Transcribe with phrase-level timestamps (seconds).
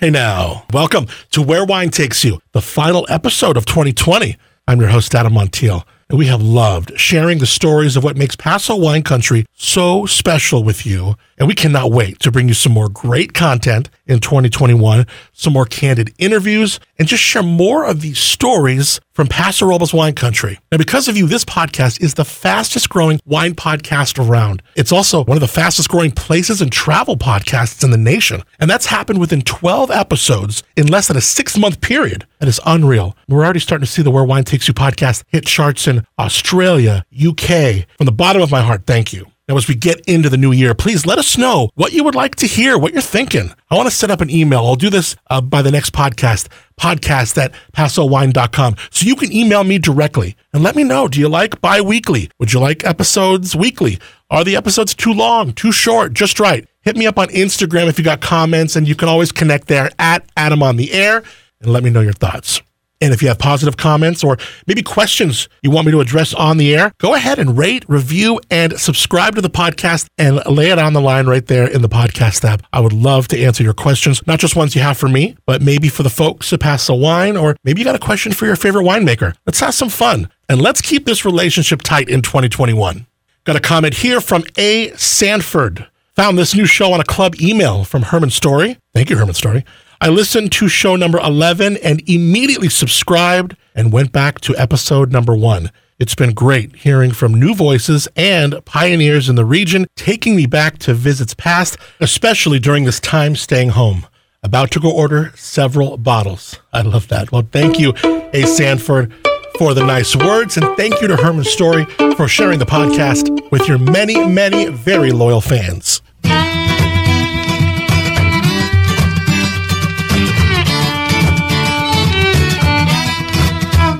[0.00, 4.36] Hey now, welcome to Where Wine Takes You, the final episode of 2020.
[4.68, 8.36] I'm your host, Adam Montiel, and we have loved sharing the stories of what makes
[8.36, 11.16] Paso Wine Country so special with you.
[11.38, 15.66] And we cannot wait to bring you some more great content in 2021, some more
[15.66, 20.58] candid interviews, and just share more of these stories from Paso Robles Wine Country.
[20.72, 24.62] Now, because of you, this podcast is the fastest growing wine podcast around.
[24.76, 28.42] It's also one of the fastest growing places and travel podcasts in the nation.
[28.58, 32.26] And that's happened within 12 episodes in less than a six month period.
[32.40, 33.16] That is unreal.
[33.28, 37.04] We're already starting to see the Where Wine Takes You podcast hit charts in Australia,
[37.12, 37.86] UK.
[37.96, 39.26] From the bottom of my heart, thank you.
[39.48, 42.14] Now, as we get into the new year, please let us know what you would
[42.14, 43.50] like to hear, what you're thinking.
[43.70, 44.58] I want to set up an email.
[44.58, 46.48] I'll do this uh, by the next podcast,
[46.78, 48.76] podcast at pasowine.com.
[48.90, 51.08] So you can email me directly and let me know.
[51.08, 52.30] Do you like bi weekly?
[52.38, 53.98] Would you like episodes weekly?
[54.30, 56.68] Are the episodes too long, too short, just right?
[56.82, 59.90] Hit me up on Instagram if you got comments, and you can always connect there
[59.98, 61.22] at Adam on the Air
[61.60, 62.60] and let me know your thoughts.
[63.00, 66.56] And if you have positive comments or maybe questions you want me to address on
[66.58, 70.78] the air, go ahead and rate, review, and subscribe to the podcast and lay it
[70.78, 72.62] on the line right there in the podcast app.
[72.72, 75.62] I would love to answer your questions, not just ones you have for me, but
[75.62, 78.56] maybe for the folks at the Wine, or maybe you got a question for your
[78.56, 79.34] favorite winemaker.
[79.46, 83.06] Let's have some fun and let's keep this relationship tight in 2021.
[83.44, 84.90] Got a comment here from A.
[84.96, 85.86] Sanford.
[86.16, 88.78] Found this new show on a club email from Herman Story.
[88.92, 89.64] Thank you, Herman Story.
[90.00, 95.34] I listened to show number 11 and immediately subscribed and went back to episode number
[95.34, 95.72] one.
[95.98, 100.78] It's been great hearing from new voices and pioneers in the region, taking me back
[100.78, 104.06] to visits past, especially during this time staying home.
[104.44, 106.60] About to go order several bottles.
[106.72, 107.32] I love that.
[107.32, 107.92] Well, thank you,
[108.32, 108.46] A.
[108.46, 109.12] Sanford,
[109.58, 113.66] for the nice words, and thank you to Herman Story for sharing the podcast with
[113.66, 116.02] your many, many very loyal fans.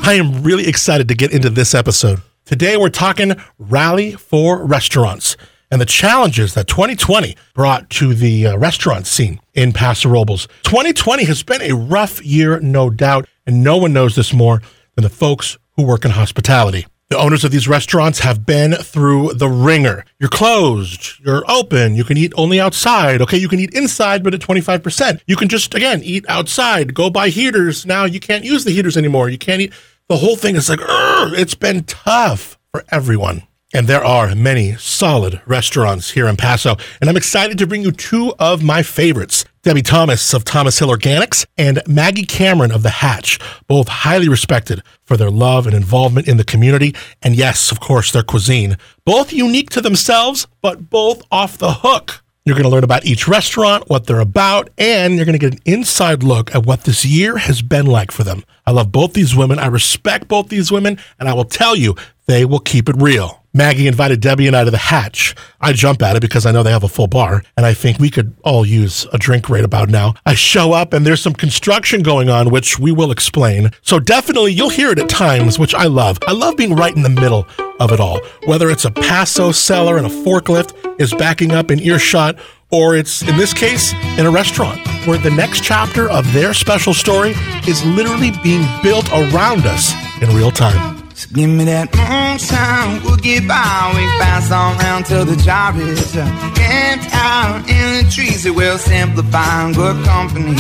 [0.09, 2.23] I am really excited to get into this episode.
[2.47, 5.37] Today, we're talking Rally for Restaurants
[5.71, 10.47] and the challenges that 2020 brought to the uh, restaurant scene in Paso Robles.
[10.63, 14.63] 2020 has been a rough year, no doubt, and no one knows this more
[14.95, 16.87] than the folks who work in hospitality.
[17.11, 20.07] The owners of these restaurants have been through the ringer.
[20.19, 21.21] You're closed.
[21.23, 21.97] You're open.
[21.97, 23.21] You can eat only outside.
[23.21, 25.21] Okay, you can eat inside, but at 25%.
[25.27, 26.95] You can just, again, eat outside.
[26.95, 27.85] Go buy heaters.
[27.85, 29.29] Now you can't use the heaters anymore.
[29.29, 29.75] You can't eat
[30.09, 33.43] the whole thing is like, it's been tough for everyone.
[33.75, 36.77] And there are many solid restaurants here in Paso.
[37.03, 40.89] And I'm excited to bring you two of my favorites Debbie Thomas of Thomas Hill
[40.89, 46.27] Organics and Maggie Cameron of The Hatch, both highly respected for their love and involvement
[46.27, 46.95] in the community.
[47.21, 48.79] And yes, of course, their cuisine.
[49.05, 52.23] Both unique to themselves, but both off the hook.
[52.49, 55.53] You're going to learn about each restaurant, what they're about, and you're going to get
[55.53, 58.43] an inside look at what this year has been like for them.
[58.67, 59.59] I love both these women.
[59.59, 61.95] I respect both these women, and I will tell you,
[62.27, 63.45] they will keep it real.
[63.59, 65.35] Maggie invited Debbie and I to the hatch.
[65.61, 67.99] I jump at it because I know they have a full bar, and I think
[67.99, 70.15] we could all use a drink right about now.
[70.25, 73.73] I show up, and there's some construction going on, which we will explain.
[73.83, 76.21] So definitely, you'll hear it at times, which I love.
[76.29, 77.49] I love being right in the middle
[77.81, 78.21] of it all.
[78.47, 82.39] Whether it's a Paso cellar and a forklift is backing up in earshot,
[82.71, 86.95] or it's, in this case, in a restaurant where the next chapter of their special
[86.95, 87.35] story
[87.67, 89.93] is literally being built around us
[90.23, 90.98] in real time.
[91.19, 93.91] So give me that moonshine, we'll get by.
[93.93, 96.31] We pass on round till the job is done.
[96.55, 100.55] Camped out in the trees, it will simplify good company.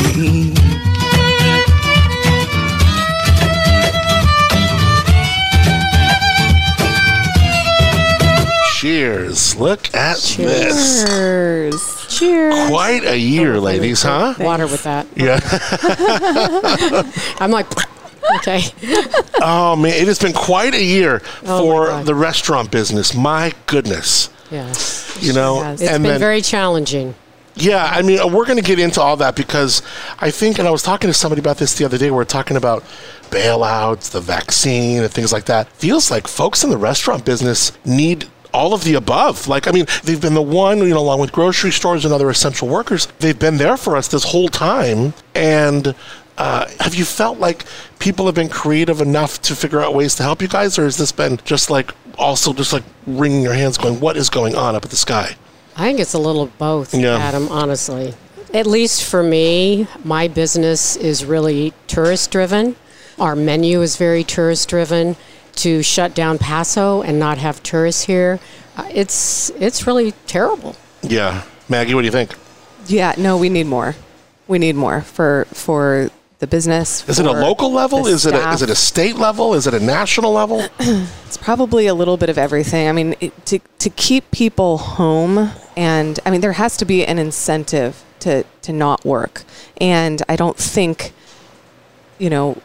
[8.74, 9.54] Cheers.
[9.60, 11.04] Look at this.
[11.04, 12.06] Cheers.
[12.08, 12.68] Cheers.
[12.68, 14.34] Quite a year, ladies, huh?
[14.40, 15.06] Water with that.
[15.14, 15.38] Yeah.
[17.38, 17.68] I'm like,
[18.36, 18.62] okay.
[19.40, 19.92] Oh, man.
[19.92, 23.14] It has been quite a year Oh, for the restaurant business.
[23.14, 24.30] My goodness.
[24.50, 25.16] Yes.
[25.22, 25.80] You know, Yes.
[25.80, 27.14] It's been then- very challenging.
[27.54, 29.82] Yeah, I mean, we're going to get into all that because
[30.20, 32.08] I think, and I was talking to somebody about this the other day.
[32.10, 32.84] We are talking about
[33.30, 35.68] bailouts, the vaccine, and things like that.
[35.72, 39.48] Feels like folks in the restaurant business need all of the above.
[39.48, 42.30] Like, I mean, they've been the one, you know, along with grocery stores and other
[42.30, 45.12] essential workers, they've been there for us this whole time.
[45.34, 45.94] And
[46.38, 47.64] uh, have you felt like
[47.98, 50.96] people have been creative enough to figure out ways to help you guys, or has
[50.96, 54.74] this been just like also just like wringing your hands, going, "What is going on
[54.74, 55.36] up at the sky?"
[55.76, 57.16] I think it's a little of both, Yeah.
[57.18, 58.14] Adam, honestly.
[58.54, 62.74] At least for me, my business is really tourist driven.
[63.18, 65.16] Our menu is very tourist driven.
[65.56, 68.38] To shut down Paso and not have tourists here,
[68.76, 70.76] uh, it's it's really terrible.
[71.02, 72.36] Yeah, Maggie, what do you think?
[72.86, 73.96] Yeah, no, we need more.
[74.46, 77.08] We need more for for the business.
[77.08, 78.06] Is it a local level?
[78.06, 79.54] Is it a, is it a state level?
[79.54, 80.64] Is it a national level?
[81.28, 82.88] It's probably a little bit of everything.
[82.88, 87.04] I mean, it, to to keep people home, and I mean, there has to be
[87.04, 89.44] an incentive to to not work.
[89.78, 91.12] And I don't think,
[92.18, 92.62] you know,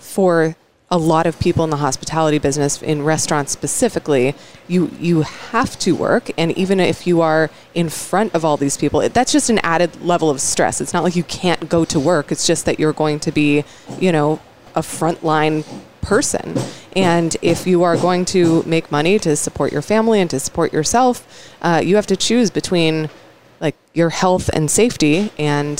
[0.00, 0.56] for
[0.94, 4.32] a lot of people in the hospitality business, in restaurants specifically,
[4.68, 8.76] you you have to work, and even if you are in front of all these
[8.76, 10.80] people, it, that's just an added level of stress.
[10.80, 12.30] It's not like you can't go to work.
[12.30, 13.64] It's just that you're going to be,
[13.98, 14.40] you know,
[14.76, 15.64] a frontline
[16.00, 16.54] person.
[16.94, 20.72] And if you are going to make money to support your family and to support
[20.72, 21.26] yourself,
[21.60, 23.10] uh, you have to choose between
[23.58, 25.76] like your health and safety and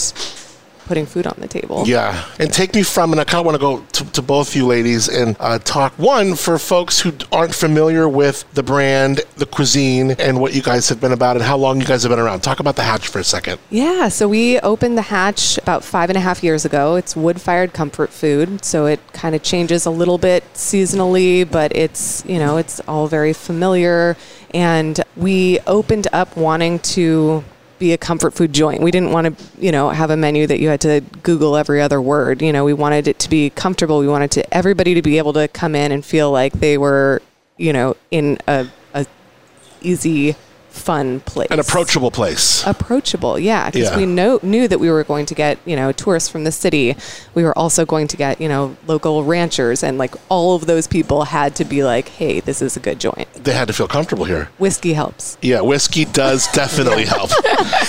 [0.84, 1.84] putting food on the table.
[1.86, 4.54] Yeah, and take me from, and I kind of want to go to, to both
[4.54, 9.46] you ladies and uh, talk one for folks who aren't familiar with the brand, the
[9.46, 12.18] cuisine, and what you guys have been about, and how long you guys have been
[12.18, 12.40] around.
[12.40, 13.58] Talk about the Hatch for a second.
[13.70, 16.96] Yeah, so we opened the hatch about five and a half years ago.
[16.96, 21.74] It's wood fired comfort food, so it kind of changes a little bit seasonally, but
[21.74, 24.16] it's, you know, it's all very familiar.
[24.52, 27.44] And we opened up wanting to
[27.84, 28.80] be a comfort food joint.
[28.80, 31.82] We didn't want to, you know, have a menu that you had to Google every
[31.82, 32.40] other word.
[32.40, 33.98] You know, we wanted it to be comfortable.
[33.98, 37.20] We wanted to everybody to be able to come in and feel like they were,
[37.58, 39.04] you know, in a, a
[39.82, 40.34] easy,
[40.74, 42.66] fun place An approachable place.
[42.66, 43.96] approachable yeah because Yeah.
[43.96, 46.96] we know knew that we were going to get you know tourists from the city
[47.34, 50.86] we were also going to get you know local ranchers and like all of those
[50.86, 53.88] people had to be like hey this is a good joint They had to feel
[53.88, 54.48] comfortable here.
[54.58, 57.30] whiskey helps Yeah, whiskey does definitely help.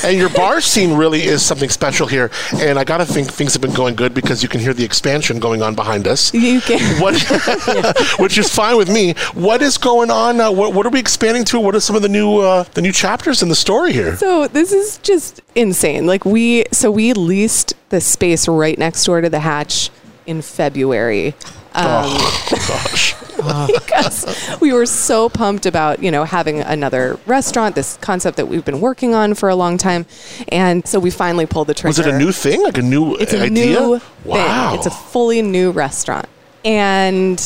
[0.04, 2.30] And your bar scene really is something special here.
[2.56, 4.84] And I got to think things have been going good because you can hear the
[4.84, 6.34] expansion going on behind us.
[6.34, 7.16] you can What,
[8.20, 9.14] which is fine with me.
[9.34, 10.40] What is going on?
[10.40, 11.60] Uh, what, what are we expanding to?
[11.60, 14.16] What are some of the new uh, the new chapters in the story here?
[14.18, 16.06] So this is just insane.
[16.06, 19.90] Like we, so we leased the space right next door to the hatch
[20.28, 21.30] in February.
[21.74, 23.16] Um, oh gosh,
[23.84, 28.64] because we were so pumped about you know having another restaurant, this concept that we've
[28.64, 30.06] been working on for a long time,
[30.50, 31.90] and so we finally pulled the trigger.
[31.90, 32.64] was it a new thing?
[32.64, 33.80] Like a new It's a idea?
[33.80, 34.78] new wow, thing.
[34.78, 36.28] It's a fully new restaurant,
[36.64, 37.38] and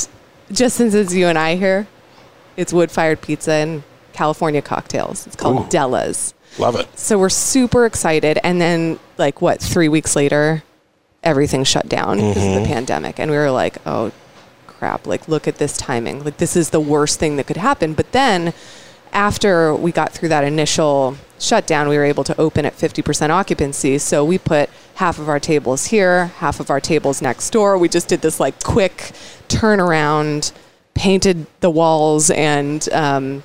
[0.51, 1.87] just since it's you and I here,
[2.55, 3.83] it's wood fired pizza and
[4.19, 5.25] California cocktails.
[5.25, 5.69] It's called Ooh.
[5.69, 6.33] Della's.
[6.57, 6.87] love it.
[6.99, 8.37] So we're super excited.
[8.43, 10.61] And then, like, what, three weeks later,
[11.23, 12.61] everything shut down because of Mm-hmm.
[12.63, 13.17] the pandemic.
[13.17, 14.11] And we were like, oh,
[14.67, 15.07] crap.
[15.07, 16.25] Like, look at this timing.
[16.25, 17.93] Like, this is the worst thing that could happen.
[17.93, 18.51] But then,
[19.13, 23.97] after we got through that initial shutdown, we were able to open at 50% occupancy.
[23.99, 27.77] So we put half of our tables here, half of our tables next door.
[27.77, 29.11] We just did this like quick
[29.47, 30.51] turnaround,
[30.93, 33.43] painted the walls, and um,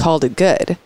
[0.00, 0.76] called it good.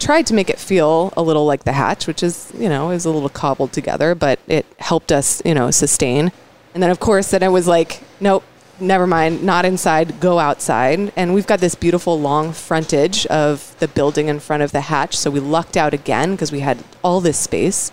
[0.00, 2.94] Tried to make it feel a little like the hatch, which is, you know, it
[2.94, 6.32] was a little cobbled together, but it helped us, you know, sustain.
[6.74, 8.42] And then, of course, then I was like, nope,
[8.80, 11.12] never mind, not inside, go outside.
[11.16, 15.16] And we've got this beautiful long frontage of the building in front of the hatch.
[15.16, 17.92] So we lucked out again because we had all this space.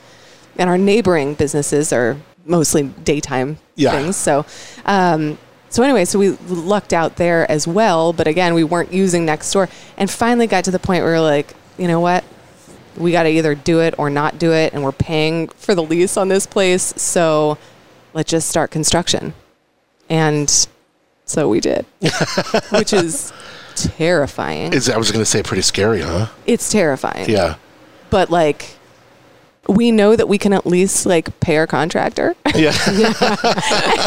[0.57, 3.92] And our neighboring businesses are mostly daytime Yeah.
[3.92, 4.18] things.
[4.18, 4.45] So,
[4.86, 5.38] um,
[5.71, 8.12] so anyway, so we lucked out there as well.
[8.12, 9.69] But again, we weren't using next door.
[9.97, 12.25] And finally got to the point where we were like, you know what?
[12.97, 14.73] We got to either do it or not do it.
[14.73, 16.94] And we're paying for the lease on this place.
[16.97, 17.57] So
[18.13, 19.33] let's just start construction.
[20.09, 20.68] And
[21.23, 21.85] so we did,
[22.71, 23.31] which is
[23.75, 24.73] terrifying.
[24.73, 26.28] Is I was going to say pretty scary, huh?
[26.45, 27.30] it's terrifying.
[27.30, 27.56] Yeah.
[28.09, 28.75] But like,
[29.71, 32.35] we know that we can at least like pay our contractor.
[32.54, 32.73] Yeah.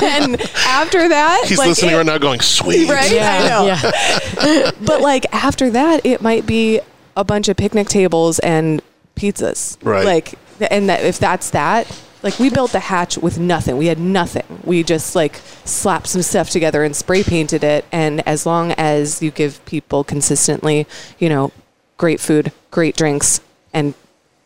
[0.03, 2.89] and after that, He's like, listening it- right now going, sweet.
[2.89, 3.13] Right?
[3.13, 3.67] I know.
[3.67, 4.71] yeah.
[4.85, 6.81] But like after that, it might be
[7.17, 8.83] a bunch of picnic tables and
[9.17, 9.79] pizzas.
[9.83, 10.05] Right.
[10.05, 10.35] Like,
[10.71, 11.91] and that if that's that,
[12.23, 13.77] like we built the hatch with nothing.
[13.77, 14.45] We had nothing.
[14.65, 17.85] We just like slapped some stuff together and spray painted it.
[17.93, 20.87] And as long as you give people consistently,
[21.19, 21.53] you know,
[21.97, 23.41] great food, great drinks,
[23.73, 23.95] and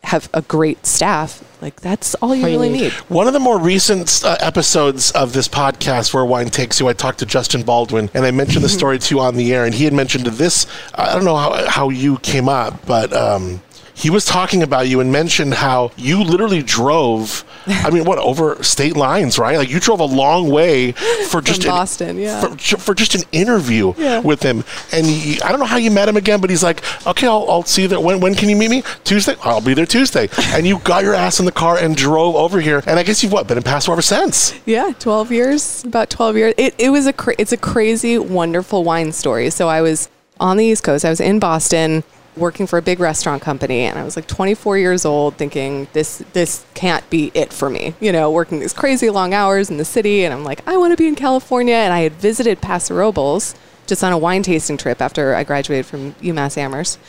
[0.09, 2.91] have a great staff, like that's all you really need.
[3.09, 6.93] One of the more recent uh, episodes of this podcast, Where Wine Takes You, I
[6.93, 9.73] talked to Justin Baldwin, and I mentioned the story to you on the air, and
[9.73, 10.65] he had mentioned this.
[10.95, 13.61] I don't know how, how you came up, but um,
[13.99, 17.43] he was talking about you and mentioned how you literally drove.
[17.67, 19.57] I mean, what over state lines, right?
[19.57, 20.93] Like you drove a long way
[21.29, 22.39] for just an- Boston, yeah.
[22.39, 24.19] for, for just an interview Yeah.
[24.19, 24.63] with him.
[24.93, 27.45] And he, I don't know how you met him again, but he's like, okay, I'll,
[27.51, 27.99] I'll see you there.
[27.99, 28.83] When, when can you meet me?
[29.03, 29.35] Tuesday?
[29.43, 30.29] I'll be there Tuesday.
[30.53, 32.81] and you got your ass in the car and drove over here.
[32.87, 34.53] And I guess you've what been in Paso ever since.
[34.65, 36.53] Yeah, 12 years, about 12 years.
[36.57, 39.49] It, it was a cra- it's a crazy wonderful wine story.
[39.49, 40.07] So I was
[40.39, 41.03] on the East Coast.
[41.03, 42.03] I was in Boston
[42.39, 46.23] working for a big restaurant company and I was like 24 years old thinking this
[46.33, 47.93] this can't be it for me.
[47.99, 50.91] You know, working these crazy long hours in the city and I'm like I want
[50.91, 53.55] to be in California and I had visited Paso Robles
[53.85, 56.99] just on a wine tasting trip after I graduated from UMass Amherst.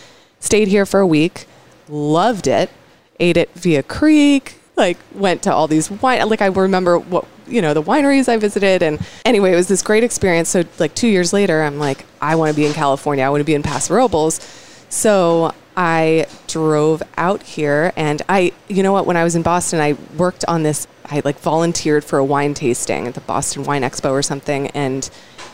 [0.41, 1.47] Stayed here for a week,
[1.89, 2.71] loved it,
[3.19, 7.61] ate at Villa Creek, like went to all these wine like I remember what you
[7.61, 11.07] know the wineries I visited and anyway it was this great experience so like 2
[11.07, 13.63] years later I'm like I want to be in California I want to be in
[13.63, 14.41] Paso Robles
[14.91, 19.81] so I drove out here and I you know what when I was in Boston
[19.81, 23.83] I worked on this I like volunteered for a wine tasting at the Boston Wine
[23.83, 25.09] Expo or something and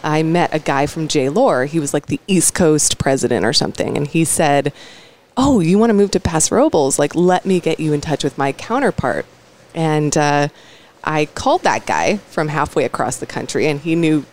[0.07, 1.29] I met a guy from J.
[1.29, 1.65] Lohr.
[1.65, 3.97] He was like the East Coast president or something.
[3.97, 4.73] And he said,
[5.37, 6.99] Oh, you want to move to Paso Robles?
[6.99, 9.27] Like, let me get you in touch with my counterpart.
[9.75, 10.49] And uh,
[11.05, 14.25] I called that guy from halfway across the country, and he knew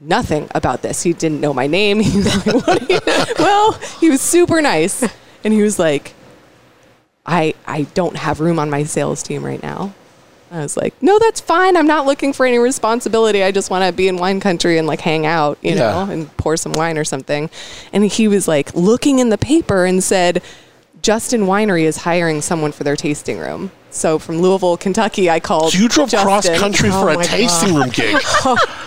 [0.00, 1.02] nothing about this.
[1.02, 2.00] He didn't know my name.
[2.06, 3.00] He was like, "What you-"
[3.38, 5.02] well, he was super nice.
[5.44, 6.12] And he was like,
[7.24, 9.94] I, I don't have room on my sales team right now.
[10.50, 11.76] I was like, no, that's fine.
[11.76, 13.42] I'm not looking for any responsibility.
[13.42, 15.76] I just want to be in wine country and like hang out, you Yeah.
[16.04, 17.50] know, and pour some wine or something.
[17.92, 20.42] And he was like looking in the paper and said,
[21.02, 23.72] Justin Winery is hiring someone for their tasting room.
[23.90, 25.74] So from Louisville, Kentucky, I called.
[25.74, 28.16] You drove cross country Oh for a tasting room gig.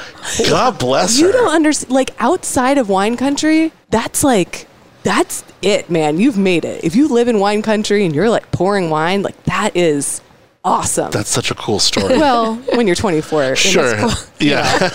[0.50, 1.32] God bless You her.
[1.34, 1.92] don't understand.
[1.92, 4.68] Like outside of wine country, that's like,
[5.04, 6.20] that's it, man.
[6.20, 6.84] You've made it.
[6.84, 10.22] If you live in wine country and you're like pouring wine, like that is
[10.64, 11.12] awesome.
[11.12, 12.18] That's such a cool story.
[12.18, 13.96] well, when you're 24, and it's sure.
[13.98, 14.90] cold- Yeah.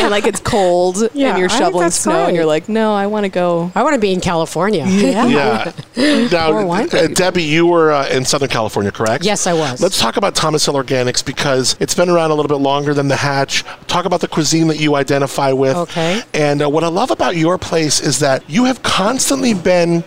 [0.00, 2.26] and like it's cold Yeah, and you're I think shoveling that's snow great.
[2.28, 3.70] and you're like, no, I want to go.
[3.74, 4.84] I want to be in California.
[4.88, 5.72] yeah.
[5.94, 6.28] yeah.
[6.32, 9.24] Now, wine uh, Debbie, you were uh, in Southern California, correct?
[9.24, 9.80] Yes, I was.
[9.80, 13.06] Let's talk about Thomas Hill Organics because it's been around a little bit longer than
[13.06, 13.62] the Hatch.
[13.86, 15.76] Talk about the cuisine that you identify with.
[15.76, 16.22] Okay.
[16.32, 20.02] And uh, what I love about your place is that you have constantly been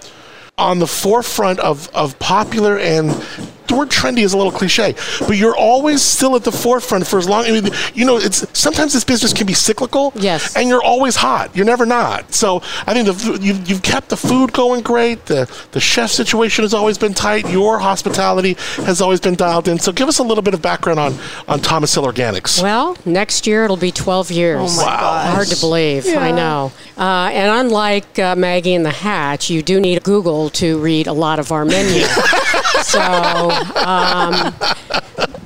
[0.57, 3.11] on the forefront of, of popular and
[3.67, 4.95] the word trendy is a little cliche,
[5.27, 7.45] but you're always still at the forefront for as long.
[7.45, 10.11] I mean, you know, it's sometimes this business can be cyclical.
[10.15, 10.55] Yes.
[10.55, 11.55] And you're always hot.
[11.55, 12.33] You're never not.
[12.33, 15.25] So I think the, you've, you've kept the food going great.
[15.25, 17.49] The the chef situation has always been tight.
[17.49, 18.53] Your hospitality
[18.85, 19.79] has always been dialed in.
[19.79, 21.15] So give us a little bit of background on
[21.47, 22.61] on Thomas Hill Organics.
[22.61, 24.59] Well, next year it'll be 12 years.
[24.73, 24.99] Oh my Wow.
[24.99, 25.33] gosh.
[25.33, 26.05] Hard to believe.
[26.05, 26.19] Yeah.
[26.19, 26.71] I know.
[26.97, 31.13] Uh, and unlike uh, Maggie and the Hatch, you do need Google to read a
[31.13, 32.01] lot of our menu.
[32.83, 32.99] so,
[33.85, 34.53] um,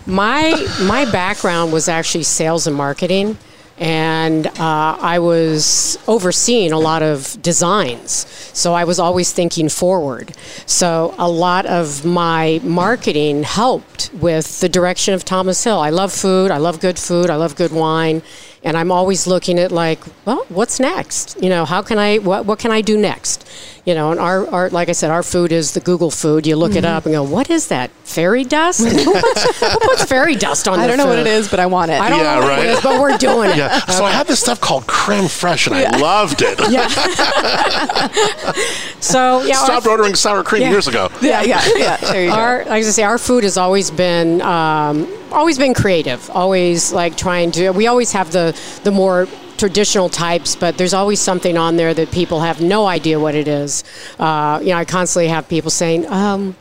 [0.06, 3.38] my my background was actually sales and marketing.
[3.78, 8.28] And uh, I was overseeing a lot of designs.
[8.54, 10.36] So I was always thinking forward.
[10.68, 15.80] So a lot of my marketing helped with the direction of Thomas Hill.
[15.80, 16.52] I love food.
[16.52, 17.32] I love good food.
[17.32, 18.22] I love good wine.
[18.64, 21.42] And I'm always looking at like, well, what's next?
[21.42, 23.50] You know, how can I, what, what can I do next?
[23.84, 26.46] You know, and our, our, like I said, our food is the Google food.
[26.46, 27.90] You look it up and go, what is that?
[28.04, 28.80] Fairy dust?
[28.88, 31.60] who, puts, who puts fairy dust on I their don't know what it is, but
[31.60, 32.00] I want it.
[32.00, 32.66] I don't Yeah, know what right.
[32.66, 33.58] it is, but we're doing it.
[33.58, 33.80] Yeah.
[33.88, 36.60] So I had this stuff called creme fraiche, and I loved it.
[39.00, 40.70] So yeah, our- Stopped ordering sour cream Yeah.
[40.70, 41.10] years ago.
[41.22, 41.98] Yeah, yeah, yeah.
[41.98, 42.36] There you go.
[42.36, 46.30] our, like I say, our food has always been um, always been creative.
[46.30, 47.72] Always like trying to.
[47.72, 49.28] We always have the the more
[49.62, 53.48] traditional types, but there's always something on there that people have no idea what it
[53.48, 53.84] is.
[54.20, 56.02] Uh, you know, I constantly have people saying.
[56.12, 56.56] Um,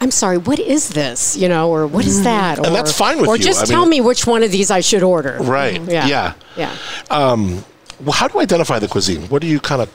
[0.00, 1.36] I'm sorry, what is this?
[1.36, 2.58] You know, or what is that?
[2.58, 3.44] Or, And that's fine with or you.
[3.44, 5.38] just I tell mean- me which one of these I should order.
[5.40, 5.80] Right.
[5.82, 6.06] Yeah.
[6.08, 6.32] Yeah.
[6.56, 6.74] Yeah.
[8.04, 9.22] Well, how do you identify the cuisine?
[9.28, 9.88] What do you kind of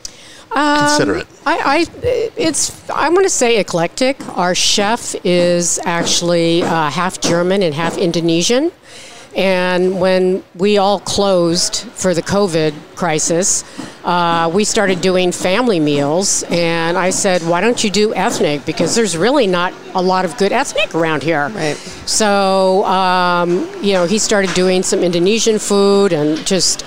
[0.53, 1.27] consider it?
[1.45, 1.85] I, I
[2.47, 4.15] it's I'm going to say eclectic.
[4.37, 8.71] Our chef is actually uh, half German and half Indonesian.
[9.37, 13.63] And when we all closed for the COVID crisis,
[14.03, 16.43] uh, we started doing family meals.
[16.49, 18.65] And I said, why don't you do ethnic?
[18.65, 21.49] Because there's really not a lot of good ethnic around here.
[21.49, 21.77] Right.
[22.07, 26.83] So, um, you know, he started doing some Indonesian food and just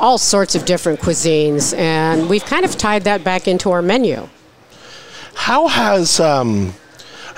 [0.00, 1.76] all sorts of different cuisines.
[1.76, 4.26] And we've kind of tied that back into our menu.
[5.34, 6.72] How has um,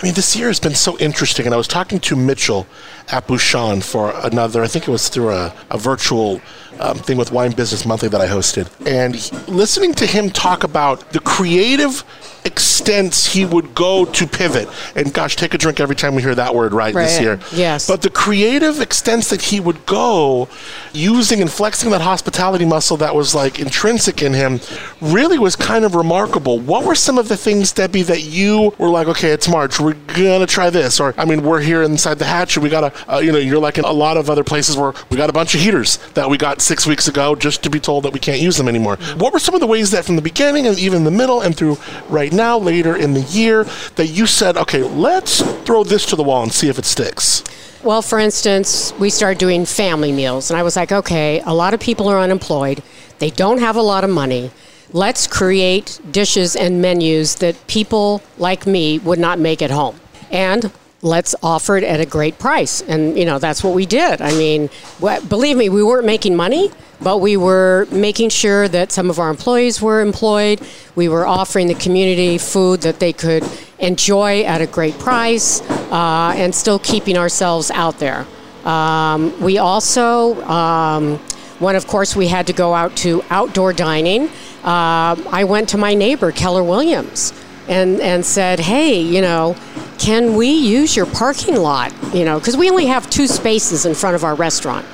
[0.03, 2.67] I mean, this year has been so interesting, and I was talking to Mitchell
[3.11, 4.63] at Bouchon for another.
[4.63, 6.41] I think it was through a, a virtual
[6.81, 10.65] um, thing with Wine Business Monthly that I hosted, and he- listening to him talk
[10.65, 12.05] about the creative
[12.45, 14.69] extents he would go to pivot.
[14.97, 17.39] And gosh, take a drink every time we hear that word right, this year.
[17.53, 17.87] Yes.
[17.87, 20.49] But the creative extents that he would go
[20.93, 24.61] using and flexing that hospitality muscle that was like intrinsic in him
[25.01, 26.59] really was kind of remarkable.
[26.59, 29.95] What were some of the things, Debbie, that you were like, okay, it's March, we're
[30.09, 33.19] gonna try this, or I mean, we're here inside the hatch, and we gotta uh,
[33.19, 35.55] you know, you're like in a lot of other places where we got a bunch
[35.55, 38.41] of heaters that we got six weeks ago just to be told that we can't
[38.41, 38.97] use them anymore.
[39.17, 41.57] What were some of the ways that from the beginning and even the middle and
[41.57, 41.79] through
[42.09, 43.65] right now, later in the year,
[43.97, 47.45] that you said, okay, let's throw this to the wall and see if it sticks?
[47.83, 51.75] Well, for instance, we started doing family meals, and I was like, okay, a lot
[51.75, 52.81] of people are unemployed.
[53.19, 54.53] They don't have a lot of money.
[54.93, 59.99] Let's create dishes and menus that people like me would not make at home.
[60.31, 60.71] And
[61.03, 62.81] let's offer it at a great price.
[62.81, 64.23] And, you know, that's what we did.
[64.23, 64.71] I mean,
[65.03, 69.19] wh- believe me, we weren't making money, but we were making sure that some of
[69.19, 70.61] our employees were employed.
[70.95, 73.45] We were offering the community food that they could
[73.81, 78.25] enjoy at a great price uh, and still keeping ourselves out there.
[78.65, 81.19] Um, we also, um,
[81.59, 84.29] when of course we had to go out to outdoor dining,
[84.63, 87.33] uh, I went to my neighbor, Keller Williams,
[87.67, 89.57] and, and said, hey, you know,
[90.03, 91.93] can we use your parking lot?
[92.13, 94.85] You know, because we only have two spaces in front of our restaurant.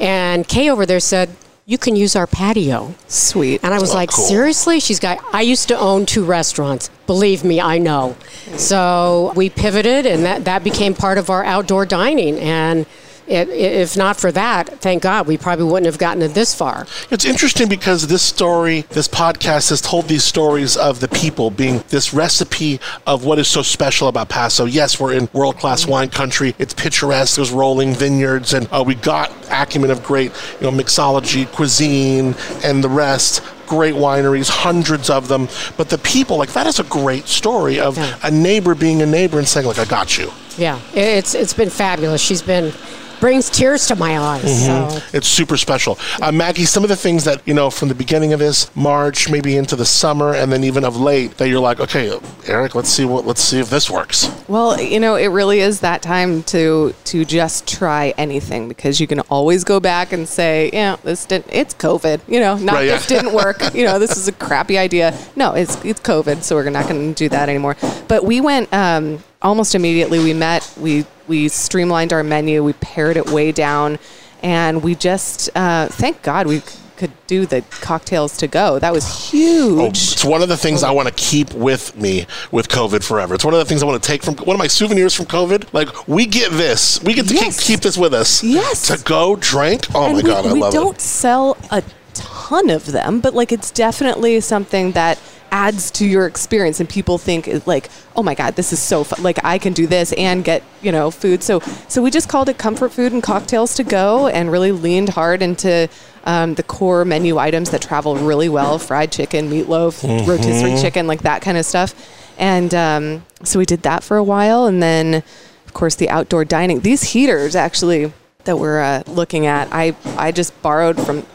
[0.00, 1.28] And Kay over there said,
[1.66, 2.94] you can use our patio.
[3.06, 3.60] Sweet.
[3.62, 4.24] And I was Oh, like, cool.
[4.26, 4.80] seriously?
[4.80, 6.88] She's got, I used to own two restaurants.
[7.06, 8.16] Believe me, I know.
[8.56, 12.38] So we pivoted, and that, that became part of our outdoor dining.
[12.38, 12.86] And
[13.26, 16.86] it, if not for that, thank God, we probably wouldn't have gotten it this far.
[17.10, 21.82] It's interesting because this story, this podcast has told these stories of the people being
[21.88, 24.64] this recipe of what is so special about Paso.
[24.66, 26.54] Yes, we're in world class wine country.
[26.58, 27.36] It's picturesque.
[27.36, 32.84] There's rolling vineyards, and uh, we got acumen of great, you know, mixology, cuisine, and
[32.84, 33.42] the rest.
[33.66, 35.48] Great wineries, hundreds of them.
[35.78, 38.18] But the people, like that, is a great story of Yeah.
[38.22, 40.30] a neighbor being a neighbor and saying, like, I got you.
[40.58, 42.20] Yeah, it's it's been fabulous.
[42.20, 42.72] She's been
[43.20, 44.44] brings tears to my eyes.
[44.44, 44.98] Mm-hmm.
[44.98, 45.98] So It's super special.
[46.20, 49.30] Uh, Maggie, some of the things that, you know, from the beginning of this, March,
[49.30, 52.88] maybe into the summer, and then even of late, that you're like, okay, Eric, let's
[52.88, 54.28] see what, let's see if this works.
[54.48, 59.06] Well, you know, it really is that time to to just try anything because you
[59.06, 61.52] can always go back and say, yeah, this didn't.
[61.52, 62.20] It's COVID.
[62.28, 62.96] You know, not Right, yeah.
[62.96, 63.62] this didn't work.
[63.74, 65.18] You know, this is a crappy idea.
[65.34, 67.76] No, it's it's COVID, so we're not going to do that anymore.
[68.06, 70.18] But we went um, almost immediately.
[70.20, 70.70] We met.
[70.78, 72.62] We we streamlined our menu.
[72.62, 73.98] We pared it way down,
[74.42, 76.62] and we just uh, thank God we
[76.96, 78.78] could do the cocktails to go.
[78.78, 80.12] That was huge.
[80.12, 83.34] It's one of the things I want to keep with me with COVID forever.
[83.34, 85.26] It's one of the things I want to take from one of my souvenirs from
[85.26, 85.72] COVID.
[85.72, 87.02] Like, we get this.
[87.02, 87.58] We get to Yes.
[87.58, 88.44] keep, keep this with us.
[88.44, 88.86] Yes.
[88.86, 89.86] To go drink.
[89.92, 90.78] Oh, and my we, God, I we love it.
[90.78, 91.82] We don't sell a
[92.14, 95.18] ton of them, but like it's definitely something that
[95.54, 99.22] adds to your experience and people think like oh my god this is so fun
[99.22, 102.48] like i can do this and get you know food so so we just called
[102.48, 105.88] it comfort food and cocktails to go and really leaned hard into
[106.24, 110.28] um, the core menu items that travel really well fried chicken meatloaf Mm-hmm.
[110.28, 111.94] rotisserie chicken like that kind of stuff
[112.36, 115.22] and um, so we did that for a while and then
[115.66, 118.12] of course the outdoor dining these heaters actually
[118.44, 121.22] that we're uh, looking at i i just borrowed from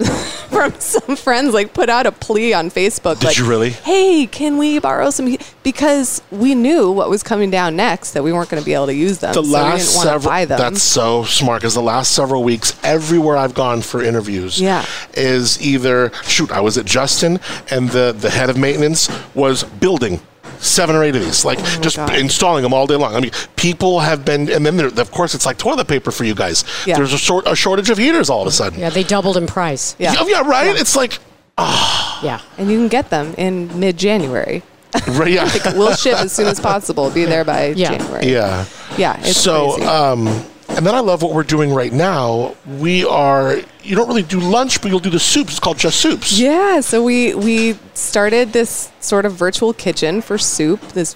[0.49, 3.69] from some friends like put out a plea on facebook Did like you really?
[3.71, 8.33] hey can we borrow some because we knew what was coming down next that we
[8.33, 10.57] weren't going to be able to use them the so we last several buy them
[10.57, 14.85] that's so smart because the last several weeks everywhere i've gone for interviews Yeah.
[15.13, 20.19] is either shoot i was at justin and the the head of maintenance was building
[20.59, 22.17] seven or eight of these like just Oh God.
[22.17, 25.33] installing them all day long i mean people have been and then there, of course
[25.33, 26.97] it's like toilet paper for you guys Yeah.
[26.97, 29.47] there's a, short, a shortage of heaters all of a sudden yeah, they doubled in
[29.47, 29.95] price.
[29.99, 31.19] yeah yeah, yeah, right it's like
[31.57, 32.41] Yeah.
[32.57, 34.63] and you can get them in mid-january
[35.07, 37.97] right, yeah we'll ship as soon as possible be there by Yeah.
[37.97, 38.65] january yeah
[38.97, 39.87] yeah it's so crazy.
[39.87, 42.55] um and then I love what we're doing right now.
[42.77, 43.55] We are,
[43.89, 45.53] you don't really do lunch, but you'll do the soups.
[45.53, 46.37] It's called Just Soups.
[46.37, 50.79] Yeah, so we we started this sort of virtual kitchen for soup.
[50.89, 51.15] This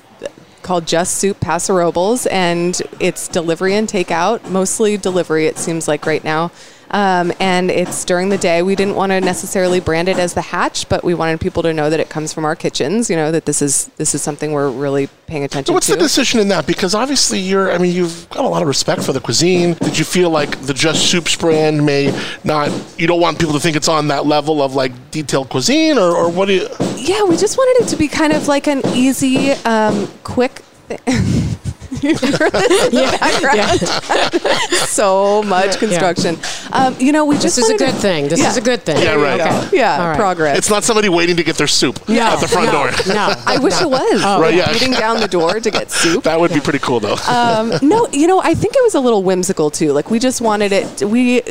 [0.64, 5.46] called Just Soup Paso Robles, and it's delivery and takeout, mostly delivery.
[5.46, 6.52] It seems like right now,
[6.94, 8.62] um, and it's during the day.
[8.62, 11.74] We didn't want to necessarily brand it as the Hatch, but we wanted people to
[11.74, 13.10] know that it comes from our kitchens.
[13.10, 15.70] You know that this is this is something we're really paying attention to.
[15.72, 15.94] So what's to.
[15.94, 16.68] the decision in that?
[16.68, 19.74] Because obviously you're, I mean, you've got a lot of respect for the cuisine.
[19.74, 23.60] Did you feel like the Just Soups brand may not, you don't want people to
[23.60, 27.24] think it's on that level of like detailed cuisine or, or what do you, Yeah,
[27.24, 30.60] we just wanted it to be kind of like an easy, um, quick.
[30.88, 31.58] Thing.
[32.94, 33.76] Yeah.
[34.88, 36.38] so much construction.
[36.72, 38.28] Um, you know, we just This just is a good to- thing.
[38.28, 38.50] This Yeah.
[38.50, 39.02] is a good thing.
[39.02, 39.40] Yeah, right.
[39.40, 39.78] Okay.
[39.78, 40.18] Yeah, All right.
[40.18, 40.58] progress.
[40.58, 42.92] it's not somebody waiting to get their soup No, at the front no, door.
[43.14, 43.34] No.
[43.46, 44.22] I wish it was.
[44.24, 44.72] Oh, Right, yeah.
[44.72, 46.24] Beating down the door to get soup.
[46.24, 47.16] That would be pretty cool though.
[47.28, 49.94] Um, no, you know, I think it was a little whimsical too.
[49.94, 51.04] Like we just wanted it.
[51.04, 51.42] We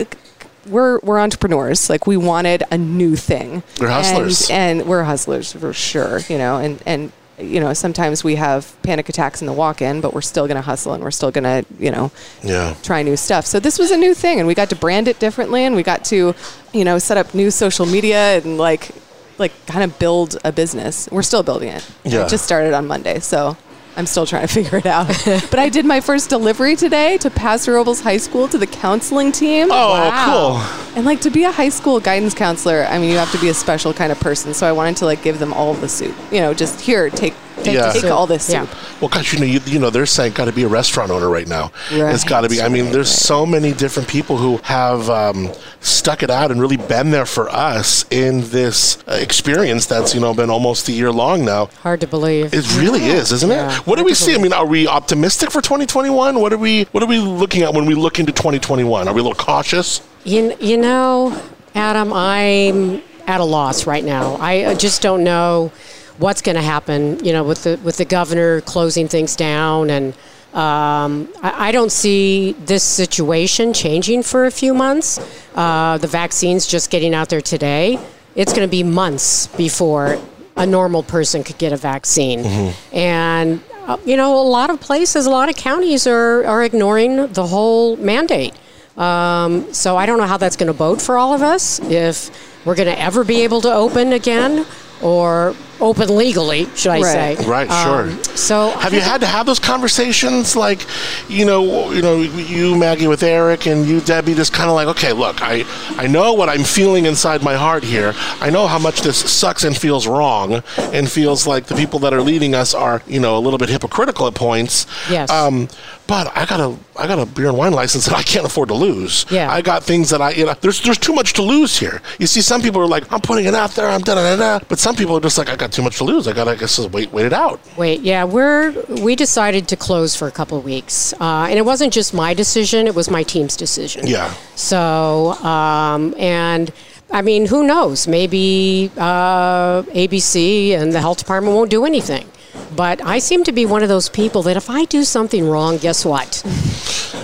[0.68, 1.88] we're we're entrepreneurs.
[1.90, 3.62] Like we wanted a new thing.
[3.80, 4.48] We're hustlers.
[4.50, 6.20] and, and we're hustlers for sure.
[6.28, 7.12] You know, and and
[7.42, 10.62] you know, sometimes we have panic attacks in the walk-in, but we're still going to
[10.62, 12.10] hustle and we're still going to, you know,
[12.42, 12.74] Yeah.
[12.82, 13.46] try new stuff.
[13.46, 15.82] So this was a new thing, and we got to brand it differently, and we
[15.82, 16.34] got to,
[16.72, 18.90] you know, set up new social media and like,
[19.38, 21.08] like kind of build a business.
[21.10, 21.84] We're still building it.
[22.04, 22.24] Yeah.
[22.24, 23.56] It just started on Monday, so.
[23.96, 25.08] I'm still trying to figure it out.
[25.26, 29.32] but I did my first delivery today to Paso Robles High School to the counseling
[29.32, 29.68] team.
[29.70, 30.96] Oh, cool.
[30.96, 33.48] And like to be a high school guidance counselor, I mean, you have to be
[33.48, 34.54] a special kind of person.
[34.54, 36.16] So I wanted to like give them all the soup.
[36.30, 37.92] You know, just here, take take, Yeah.
[37.92, 38.66] take all this Yeah.
[39.00, 41.28] Well, gosh, you know, you, you know, there's saying got to be a restaurant owner
[41.28, 41.72] right now.
[41.90, 42.62] It's got to be.
[42.62, 43.26] I mean, there's right.
[43.26, 47.48] so many different people who have um, stuck it out and really been there for
[47.48, 51.66] us in this uh, experience that's you know been almost a year long now.
[51.82, 52.52] Hard to believe.
[52.54, 53.78] It really is, isn't Yeah.
[53.78, 53.86] it?
[53.86, 54.34] What do we see?
[54.34, 56.40] I mean, are we optimistic for 2021?
[56.40, 59.08] What are we What are we looking at when we look into 2021?
[59.08, 60.00] Are we a little cautious?
[60.24, 61.40] You, you know,
[61.74, 64.36] Adam, I'm at a loss right now.
[64.40, 65.72] I uh, just don't know
[66.18, 67.24] what's going to happen.
[67.24, 70.14] You know, with the with the governor closing things down, and
[70.54, 75.18] um, I, I don't see this situation changing for a few months.
[75.54, 77.98] Uh, the vaccine's just getting out there today.
[78.34, 80.18] It's going to be months before
[80.56, 83.60] a normal person could get a vaccine, and.
[83.84, 87.44] Uh, you know, a lot of places, a lot of counties are, are ignoring the
[87.44, 88.54] whole mandate.
[88.96, 91.80] Um, so I don't know how that's going to bode for all of us.
[91.80, 92.30] If
[92.64, 94.64] we're going to ever be able to open again,
[95.02, 97.38] or open legally, should I Right.
[97.38, 97.44] say?
[97.46, 98.36] Right, Um, sure.
[98.36, 100.86] So Have you had to have those conversations, like,
[101.28, 104.86] you know, you know, you Maggie with Eric and you Debbie, just kind of like,
[104.88, 105.64] okay, look, I,
[105.98, 108.14] I know what I'm feeling inside my heart here.
[108.40, 112.12] I know how much this sucks and feels wrong, and feels like the people that
[112.14, 114.86] are leading us are, you know, a little bit hypocritical at points.
[115.10, 115.30] Yes.
[115.30, 115.68] Um,
[116.06, 118.68] but I got a, I got a beer and wine license that I can't afford
[118.68, 119.24] to lose.
[119.30, 119.50] Yeah.
[119.50, 122.02] I got things that I, you know, there's, there's too much to lose here.
[122.18, 124.58] You see, some people are like, I'm putting it out there, I'm da da da
[124.58, 126.26] da, but some people are just like, I got too much to lose.
[126.26, 127.60] I got to, I guess, wait, wait it out.
[127.76, 128.72] Wait, yeah, we're
[129.06, 132.34] we decided to close for a couple of weeks, uh, and it wasn't just my
[132.34, 134.06] decision; it was my team's decision.
[134.06, 134.34] Yeah.
[134.56, 136.72] So, um, and
[137.10, 138.08] I mean, who knows?
[138.08, 142.26] Maybe uh, ABC and the health department won't do anything.
[142.74, 145.78] But I seem to be one of those people that if I do something wrong,
[145.78, 146.42] guess what?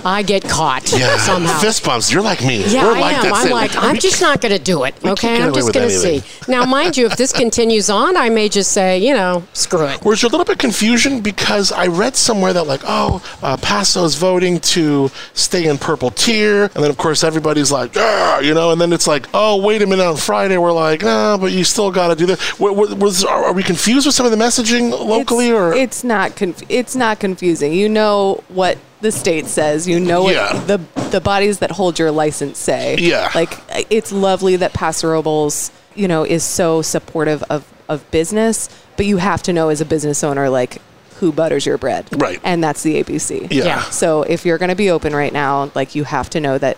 [0.05, 1.59] I get caught Yeah, somehow.
[1.59, 2.11] fist bumps.
[2.11, 2.63] You're like me.
[2.65, 3.33] Yeah, We're I like am.
[3.33, 3.51] I'm Same.
[3.53, 4.95] like, I'm just not going to do it.
[5.09, 6.21] Okay, I'm just going to see.
[6.47, 10.03] Now, mind you, if this continues on, I may just say, you know, screw it.
[10.05, 14.15] Was there a little bit confusion because I read somewhere that like, oh, uh, Paso's
[14.15, 18.71] voting to stay in purple tier, and then of course everybody's like, "Ah," you know,
[18.71, 21.63] and then it's like, oh, wait a minute, on Friday we're like, nah, but you
[21.63, 22.59] still got to do this.
[22.59, 25.73] Wa- wa- Was are, are we confused with some of the messaging locally, it's, or
[25.73, 27.73] it's not conf- it's not confusing.
[27.73, 29.87] You know what the state says.
[29.87, 30.53] You know what Yeah.
[30.65, 32.95] the the bodies that hold your license say.
[32.99, 33.31] Yeah.
[33.33, 33.53] Like
[33.89, 39.17] it's lovely that Paso Robles, you know, is so supportive of of business, but you
[39.17, 40.79] have to know as a business owner like
[41.15, 42.07] who butters your bread.
[42.21, 42.39] Right.
[42.43, 43.47] And that's the ABC.
[43.51, 43.65] Yeah.
[43.65, 43.81] Yeah.
[43.89, 46.77] So if you're going to be open right now, like you have to know that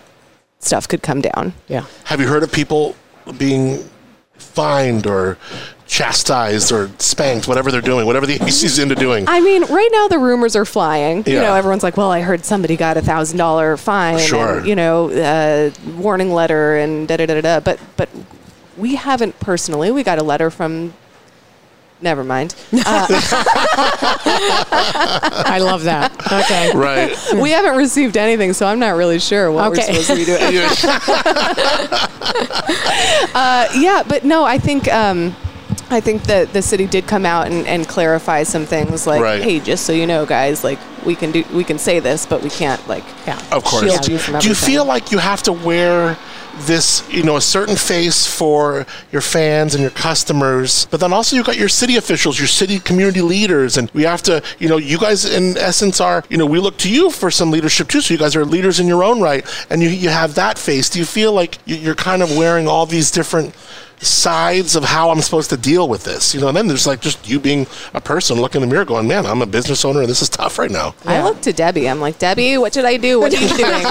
[0.58, 1.52] stuff could come down.
[1.68, 1.84] Yeah.
[2.04, 2.96] have you heard of people
[3.38, 3.88] being
[4.36, 5.38] fined or
[5.92, 9.28] chastised or spanked, whatever they're doing, whatever the ABC's into doing?
[9.28, 11.22] I mean, right now the rumors are flying.
[11.26, 14.58] You know, everyone's like, "Well, I heard somebody got a thousand dollar fine, Sure.
[14.58, 18.08] and, you know, uh, warning letter, and da da da da da." But but
[18.78, 19.90] we haven't personally.
[19.90, 20.94] We got a letter from.
[22.00, 22.54] Never mind.
[22.72, 23.06] Uh,
[25.46, 26.10] I love that.
[26.32, 26.72] Okay.
[26.76, 27.16] right.
[27.40, 29.86] we haven't received anything, so I'm not really sure what Okay.
[29.92, 30.52] we're supposed to be doing.
[30.54, 32.08] Yeah.
[33.34, 35.34] Uh, yeah, but no, I think um,
[35.92, 39.42] I think that the city did come out and, and clarify some things, like, Right.
[39.42, 42.42] hey, just so you know, guys, like we can do we can say this, but
[42.42, 43.40] we can't like Yeah.
[43.50, 43.84] Of course.
[43.84, 46.16] shield you from Do you feel like you have to wear
[46.66, 51.34] this, you know, a certain face for your fans and your customers, but then also
[51.34, 54.76] you've got your city officials, your city community leaders, and we have to, you know,
[54.76, 58.00] you guys in essence are, you know, we look to you for some leadership too.
[58.02, 60.88] So you guys are leaders in your own right, and you you have that face.
[60.90, 63.54] Do you feel like you're kind of wearing all these different
[64.02, 66.34] sides of how I'm supposed to deal with this?
[66.34, 68.84] You know, and then there's like just you being a person looking in the mirror,
[68.84, 71.52] going, "Man, I'm a business owner, and this is tough right now." I look to
[71.52, 71.88] Debbie.
[71.88, 73.20] I'm like, Debbie, what should I do?
[73.20, 73.82] What are you doing?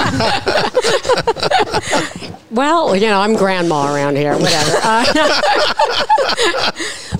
[2.51, 4.77] Well, you know, I'm grandma around here, whatever.
[4.83, 5.05] Uh,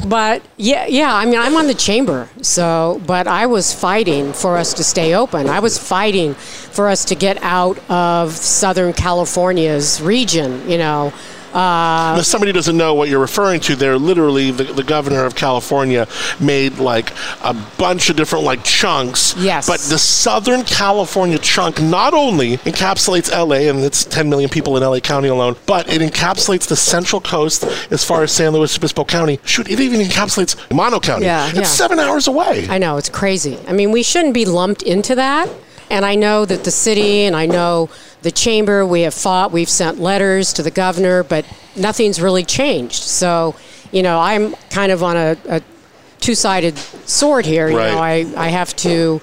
[0.08, 1.15] but yeah, yeah.
[1.15, 5.15] I mean, I'm on the chamber, so but I was fighting for us to stay
[5.15, 5.47] open.
[5.47, 10.69] I was fighting for us to get out of Southern California's region.
[10.69, 11.13] You know,
[11.54, 15.36] Uh, if somebody doesn't know what you're referring to, they're literally the, the governor of
[15.36, 16.08] California
[16.40, 17.12] made like
[17.44, 19.36] a bunch of different like chunks.
[19.38, 19.68] Yes.
[19.68, 24.84] But the Southern California chunk not only encapsulates LA and it's 10 million people in
[24.84, 29.04] LA County alone, but it encapsulates the Central Coast as far as San Luis Obispo
[29.04, 29.40] County.
[29.46, 31.26] Shoot, it even encapsulates Mono County.
[31.26, 31.48] Yeah.
[31.50, 31.64] It's Yeah.
[31.64, 32.68] seven hours away.
[32.70, 33.58] I know, it's crazy.
[33.68, 35.50] I mean, we shouldn't be lumped into that.
[35.91, 37.89] And I know that the city and I know
[38.21, 43.04] the chamber, we have fought, we've sent letters to the governor, but nothing's really changed.
[43.04, 43.56] So,
[43.91, 45.62] you know, I'm kind of on a, a
[46.21, 47.69] two sided sword here.
[47.69, 49.21] You know, I, I have to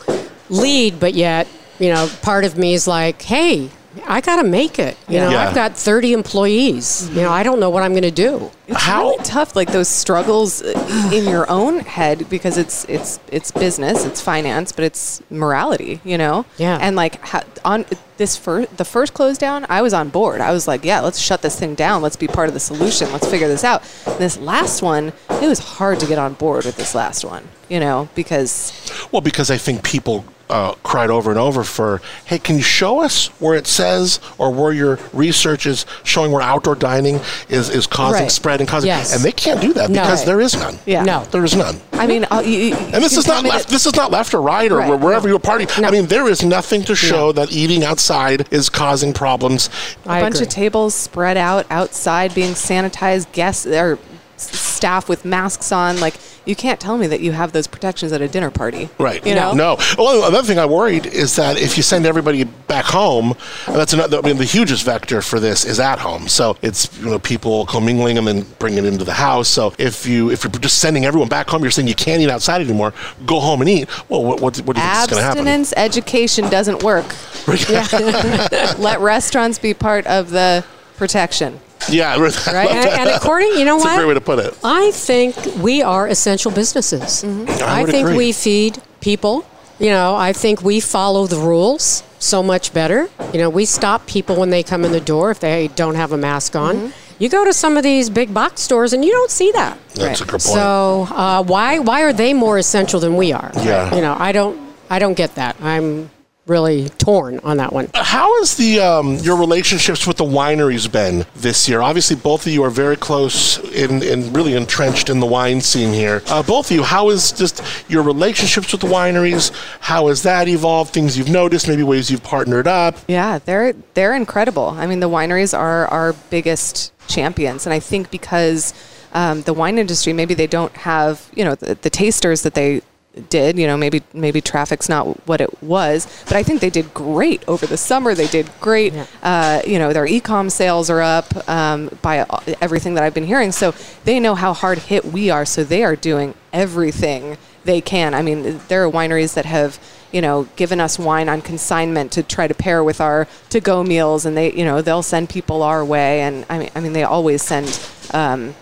[0.50, 3.70] lead, but yet, you know, part of me is like, hey,
[4.06, 4.96] I got to make it.
[5.08, 5.48] You know, Yeah.
[5.48, 7.08] I've got 30 employees.
[7.10, 8.50] You know, I don't know what I'm going to do.
[8.66, 13.18] It's How- really tough, like those struggles uh, in your own head because it's it's
[13.32, 16.44] it's business, it's finance, but it's morality, you know.
[16.58, 16.78] Yeah.
[16.80, 17.86] And like ha- on
[18.18, 20.40] this first, the first close down, I was on board.
[20.40, 22.02] I was like, yeah, let's shut this thing down.
[22.02, 23.10] Let's be part of the solution.
[23.12, 23.82] Let's figure this out.
[24.06, 27.48] And this last one, it was hard to get on board with this last one,
[27.70, 28.72] you know, because
[29.12, 33.00] Well, because I think people uh, cried over and over for, hey, can you show
[33.00, 37.86] us where it says or where your research is showing where outdoor dining is, is
[37.86, 38.30] causing Right.
[38.32, 39.14] spread and causing, Yes.
[39.14, 40.00] and they can't do that No.
[40.02, 40.78] because there is none.
[40.86, 41.02] Yeah.
[41.04, 41.24] No.
[41.30, 41.80] There is none.
[41.92, 43.68] I mean, uh, you, you- And this is not left.
[43.68, 44.98] This is not left or right or Right.
[45.00, 45.32] wherever No.
[45.32, 45.66] you're party.
[45.84, 49.68] I mean, there is nothing to show that eating outside is causing problems.
[50.06, 50.46] a I bunch agree.
[50.46, 53.98] of tables spread out outside being sanitized guests or
[54.36, 56.14] staff with masks on like
[56.48, 59.24] you can't tell me that you have those protections at a dinner party Right.
[59.26, 59.76] you know No.
[59.96, 63.34] Well, another thing I worried is that if you send everybody back home,
[63.66, 64.18] and that's another.
[64.18, 66.28] I mean, the hugest vector for this is at home.
[66.28, 69.48] So it's you know people commingling and then bringing it into the house.
[69.48, 72.30] So if you if you're just sending everyone back home, you're saying you can't eat
[72.30, 72.92] outside anymore.
[73.26, 73.88] Go home and eat.
[74.08, 75.38] Well, what what, what do you think is going to happen?
[75.48, 77.06] abstinence education doesn't work
[78.78, 80.64] let restaurants be part of the
[80.96, 81.60] protection
[81.92, 82.18] Yeah.
[82.18, 82.70] Right?
[82.70, 83.92] And, and according, you know That's what?
[83.94, 84.58] a great way to put it.
[84.62, 87.24] I think we are essential businesses.
[87.24, 88.16] I, would think agree.
[88.16, 89.46] we feed people.
[89.78, 93.08] You know, I think we follow the rules so much better.
[93.32, 96.12] You know, we stop people when they come in the door if they don't have
[96.12, 96.92] a mask on.
[97.18, 99.78] You go to some of these big box stores and you don't see that.
[99.94, 100.42] That's a good point.
[100.42, 103.50] So uh, why why are they more essential than we are?
[103.56, 103.94] Yeah.
[103.94, 105.56] You know, I don't I don't get that.
[105.60, 106.10] I'm
[106.48, 107.88] really torn on that one.
[107.94, 111.80] How has the um, your relationships with the wineries been this year?
[111.80, 115.92] Obviously, both of you are very close and in, really entrenched in the wine scene
[115.92, 116.22] here.
[116.26, 119.52] Uh, both of you, how is just your relationships with the wineries?
[119.80, 120.92] How has that evolved?
[120.92, 122.96] Things you've noticed, maybe ways you've partnered up.
[123.06, 124.68] Yeah, they're they're incredible.
[124.68, 128.74] I mean, the wineries are our biggest champions, and I think because
[129.12, 132.82] um, the wine industry, maybe they don't have you know the, the tasters that they
[133.18, 133.58] did.
[133.58, 137.42] You know, maybe maybe traffic's not what it was, but I think they did great
[137.48, 138.14] over the summer.
[138.14, 138.94] They did great.
[139.22, 142.26] Uh, you know, their e-com sales are up um, by
[142.60, 143.52] everything that I've been hearing.
[143.52, 145.44] So they know how hard hit we are.
[145.44, 148.14] So they are doing everything they can.
[148.14, 149.78] I mean, there are wineries that have
[150.12, 154.24] you know given us wine on consignment to try to pair with our to-go meals,
[154.24, 156.22] and they you know they'll send people our way.
[156.22, 157.80] And I mean, I mean they always send
[158.12, 158.54] um,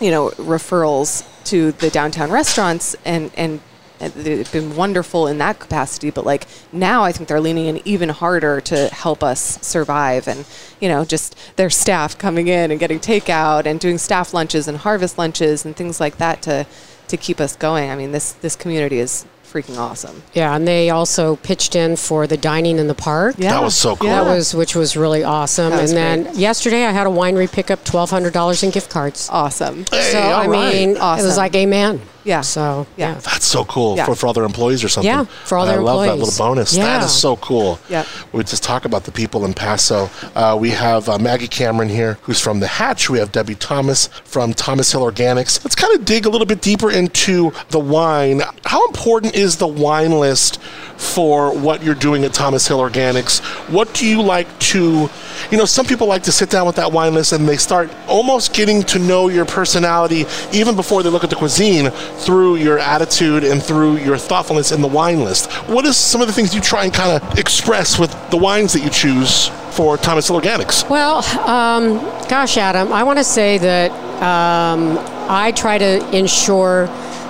[0.00, 3.60] you know referrals to the downtown restaurants and and
[3.98, 8.08] they've been wonderful in that capacity but like now i think they're leaning in even
[8.08, 10.44] harder to help us survive and
[10.80, 14.78] you know just their staff coming in and getting takeout and doing staff lunches and
[14.78, 16.66] harvest lunches and things like that to
[17.08, 20.90] to keep us going i mean this this community is freaking awesome Yeah, and they
[20.90, 23.34] also pitched in for the dining in the park.
[23.38, 24.06] yeah That was so cool.
[24.10, 25.72] That was which was really awesome.
[25.72, 26.36] Was and then great.
[26.36, 29.26] yesterday I had a winery pick up twelve hundred dollars in gift cards.
[29.32, 30.74] awesome Hey, so I right.
[30.74, 31.36] mean, it was Awesome.
[31.38, 32.02] like amen.
[32.24, 32.40] Yeah.
[32.42, 33.14] So Yeah.
[33.14, 33.20] yeah.
[33.20, 34.04] That's so cool Yeah.
[34.06, 35.08] for, for all their employees or something.
[35.10, 36.72] Yeah, for all their I love that little bonus.
[36.72, 37.04] That Yeah.
[37.04, 37.78] is so cool.
[37.88, 38.04] Yeah.
[38.32, 40.10] We just talk about the people in Paso.
[40.34, 43.08] Uh, we have uh, Maggie Cameron here, who's from The Hatch.
[43.08, 45.62] We have Debbie Thomas from Thomas Hill Organics.
[45.64, 48.42] Let's kind of dig a little bit deeper into the wine.
[48.64, 50.60] How important is the wine list
[50.96, 53.40] for what you're doing at Thomas Hill Organics?
[53.70, 55.08] What do you like to,
[55.50, 57.90] you know, some people like to sit down with that wine list and they start
[58.06, 62.78] almost getting to know your personality even before they look at the cuisine through your
[62.78, 65.50] attitude and through your thoughtfulness in the wine list.
[65.68, 68.72] What is some of the things you try and kind of express with the wines
[68.72, 70.88] that you choose for Thomas Hill Organics?
[70.88, 71.98] Well, um,
[72.28, 73.90] gosh, Adam, I want to say that
[74.22, 74.98] um,
[75.28, 76.86] I try to ensure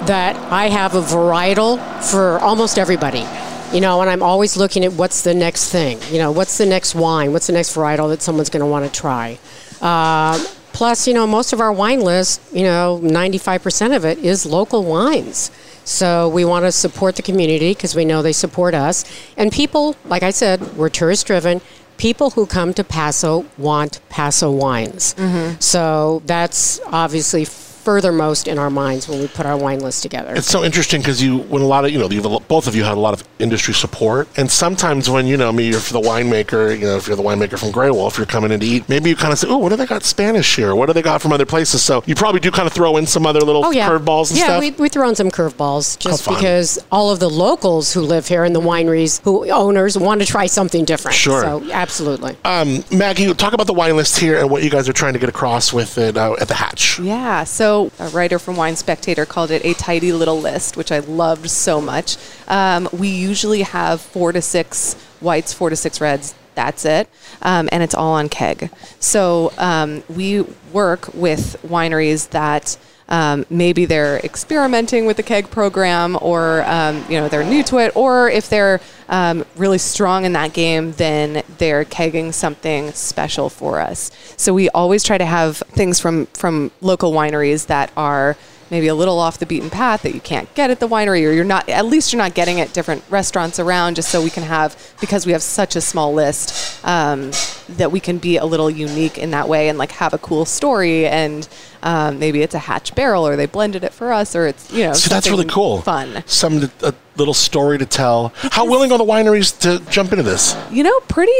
[0.06, 1.78] that I have a varietal
[2.10, 3.26] for almost everybody.
[3.72, 5.98] You know, and I'm always looking at what's the next thing.
[6.10, 7.32] You know, what's the next wine?
[7.32, 9.38] What's the next varietal that someone's going to want to try?
[9.80, 14.46] Um plus, you know, most of our wine list, you know, 95% of it is
[14.46, 15.50] local wines.
[15.84, 19.04] So we want to support the community because we know they support us.
[19.36, 21.60] And people, like I said, we're tourist driven
[21.96, 25.16] people who come to Paso want Paso wines.
[25.58, 27.44] So that's obviously
[27.78, 30.34] furthermost in our minds when we put our wine list together.
[30.34, 32.74] It's so interesting because you, when a lot of you know, you've, a both of
[32.74, 35.92] you had a lot of industry support, and sometimes when you know, me, you're for
[35.94, 38.66] the winemaker, you know, if you're the winemaker from Grey Wolf, you're coming in to
[38.66, 38.88] eat.
[38.88, 40.74] Maybe you kind of say, "Oh, what do they got Spanish here?
[40.74, 43.06] What do they got from other places?" So you probably do kind of throw in
[43.06, 44.60] some other little Oh yeah, curveballs and yeah, stuff.
[44.60, 46.34] we we throw in some curveballs just fun.
[46.34, 50.26] because all of the locals who live here and the wineries who owners want to
[50.26, 51.16] try something different.
[51.16, 51.42] Sure.
[51.42, 52.36] So absolutely.
[52.44, 55.18] um, Maggie, talk about the wine list here and what you guys are trying to
[55.18, 56.98] get across with it uh, at the Hatch.
[56.98, 61.00] Yeah, so a writer from Wine Spectator called it a tidy little list, which I
[61.00, 62.16] loved so much.
[62.46, 66.34] Um, we usually have four to six whites, four to six reds.
[66.54, 67.08] That's it.
[67.42, 68.70] Um, and it's all on keg.
[68.98, 72.76] So um, we work with wineries that.
[73.08, 77.78] Um, maybe they're experimenting with the keg program, or um, you know they're new to
[77.78, 83.48] it, or if they're um, really strong in that game, then they're kegging something special
[83.48, 84.10] for us.
[84.36, 88.36] So we always try to have things from from local wineries that are
[88.70, 91.32] maybe a little off the beaten path that you can't get at the winery or
[91.32, 94.42] you're not at least you're not getting at different restaurants around just so we can
[94.42, 97.30] have because we have such a small list um,
[97.68, 100.44] that we can be a little unique in that way and like have a cool
[100.44, 101.48] story and
[101.82, 104.84] um, maybe it's a hatch barrel or they blended it for us or it's you
[104.84, 105.80] know See, that's really cool.
[105.82, 108.32] fun Some a little story to tell.
[108.36, 110.56] How willing are the wineries to jump into this?
[110.70, 111.32] You know, pretty.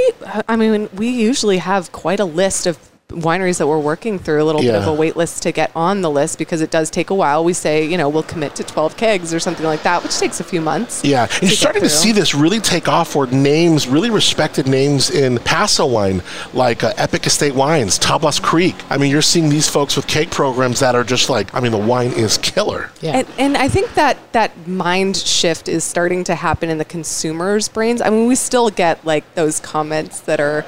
[0.48, 4.44] I mean, we usually have quite a list of wineries that we're working through, a
[4.44, 7.08] little bit of a wait list to get on the list because it does take
[7.08, 7.42] a while.
[7.42, 10.40] We say, you know, we'll commit to 12 kegs or something like that, which takes
[10.40, 11.02] a few months.
[11.02, 15.10] Yeah, and you're starting to see this really take off for names, really respected names
[15.10, 18.76] in Paso wine, like uh, Epoch Estate Wines, Tablas Creek.
[18.90, 21.72] I mean, you're seeing these folks with cake programs that are just like, I mean,
[21.72, 22.90] the wine is killer.
[23.00, 23.18] Yeah.
[23.18, 27.68] And, and I think that that mind shift is starting to happen in the consumers'
[27.68, 28.02] brains.
[28.02, 30.66] I mean, we still get like those comments that are,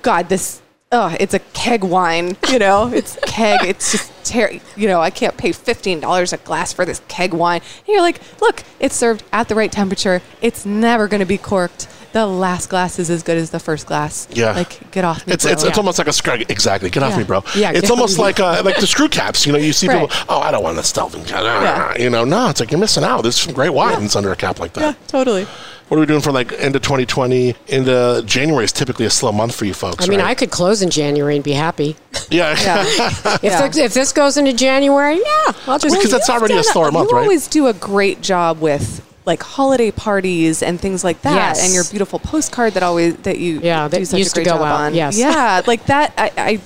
[0.00, 0.61] God, this,
[0.92, 5.10] oh, it's a keg wine, you know, it's keg, it's just, ter- you know, I
[5.10, 7.60] can't pay $15 a glass for this keg wine.
[7.78, 10.22] And you're like, look, it's served at the right temperature.
[10.40, 11.88] It's never going to be corked.
[12.12, 14.28] The last glass is as good as the first glass.
[14.30, 14.52] Yeah.
[14.52, 15.32] Like, get off me.
[15.32, 15.52] It's, bro.
[15.52, 16.34] it's, it's almost like a screw.
[16.50, 16.90] Exactly.
[16.90, 17.16] Get off Yeah.
[17.18, 17.42] me, bro.
[17.56, 19.46] Yeah, It's almost like uh, like the screw caps.
[19.46, 20.06] You know, you see Right.
[20.10, 20.14] people.
[20.28, 21.40] Oh, I don't want the Stelvin cap.
[21.42, 22.02] Ah, Yeah.
[22.02, 23.22] You know, no, it's like you're missing out.
[23.22, 24.80] There's some great wines under a cap like that.
[24.82, 25.46] yeah, totally.
[25.92, 27.54] What are we doing for like end of 2020?
[27.68, 30.02] Into January is typically a slow month for you folks.
[30.02, 30.28] I mean, right?
[30.30, 31.96] I could close in January and be happy.
[32.30, 32.56] yeah.
[32.62, 32.82] Yeah.
[33.34, 33.68] If, Yeah.
[33.68, 36.90] the- if this goes into January, yeah, I'll just Because that's already a done slower
[36.92, 37.24] month, you right?
[37.24, 41.62] always do a great job with like holiday parties and things like that, Yes.
[41.66, 44.48] and your beautiful postcard that always that you Yeah, that do such used a to
[44.48, 44.94] go out, on.
[44.94, 45.18] yes.
[45.18, 46.14] yeah, like that.
[46.16, 46.60] I, I,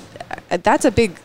[0.53, 1.17] I that's a big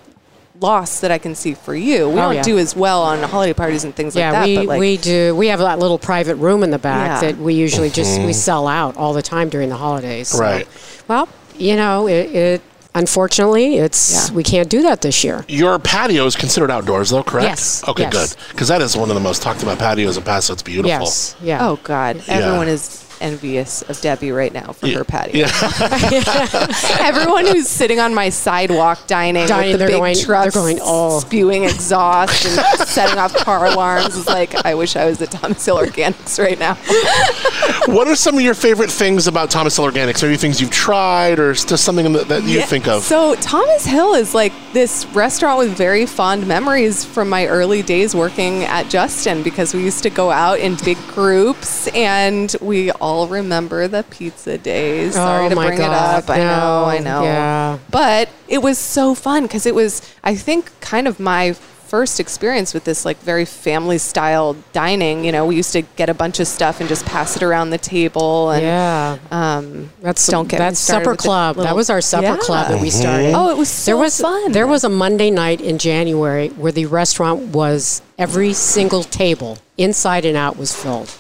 [0.62, 2.08] loss that I can see for you.
[2.08, 2.44] We Oh, don't yeah.
[2.44, 4.50] do as well on holiday parties and things yeah, like that.
[4.50, 5.36] Yeah, we, but like, we do.
[5.36, 7.32] We have that little private room in the back Yeah.
[7.32, 8.32] that we usually just we mm-hmm.
[8.34, 10.30] sell out all the time during the holidays.
[10.30, 10.68] So, Right.
[11.08, 12.62] Well, you know, it, it
[12.94, 14.36] unfortunately it's Yeah.
[14.36, 15.46] we can't do that this year.
[15.48, 17.48] Your patio is considered outdoors, though, correct?
[17.48, 18.14] Yes, Okay, yes.
[18.14, 18.38] good.
[18.50, 20.54] Because that is one of the most talked about patios in Paso.
[20.54, 20.90] It's beautiful.
[20.90, 21.36] Yes.
[21.42, 21.68] Yeah.
[21.68, 25.46] oh God, everyone is envious of Debbie right now for her patio.
[25.46, 25.52] Yeah.
[27.00, 30.56] Everyone who's sitting on my sidewalk dining, Dining, with the they're big going- they're trucks
[30.56, 35.22] going, "Oh." spewing exhaust and setting off car alarms is like, I wish I was
[35.22, 36.76] at Thomas Hill Organics right now.
[37.94, 40.24] what are some of your favorite things about Thomas Hill Organics?
[40.24, 43.04] Are Maybe things you've tried or just something that, that you Yeah, think of?
[43.04, 48.16] So Thomas Hill is like this restaurant with very fond memories from my early days
[48.16, 53.11] working at Justin because we used to go out in big groups and we all
[53.28, 55.14] remember the pizza days.
[55.16, 56.30] Sorry Oh to my bring God, it up.
[56.30, 57.24] I know, I know.
[57.24, 57.78] yeah.
[57.90, 62.74] But it was so fun because it was, I think, kind of my first experience
[62.74, 65.26] with this like very family style dining.
[65.26, 67.72] You know, we used to get a bunch of stuff and just pass it around
[67.72, 69.18] the table and Yeah.
[69.30, 71.56] um, That's Don't get me that's started supper with the club.
[71.58, 72.38] that was our supper Yeah.
[72.38, 73.34] club that we started.
[73.36, 74.54] Oh, it was so there was fun.
[74.54, 80.24] There was a Monday night in January where the restaurant was every single table inside
[80.24, 81.12] and out was filled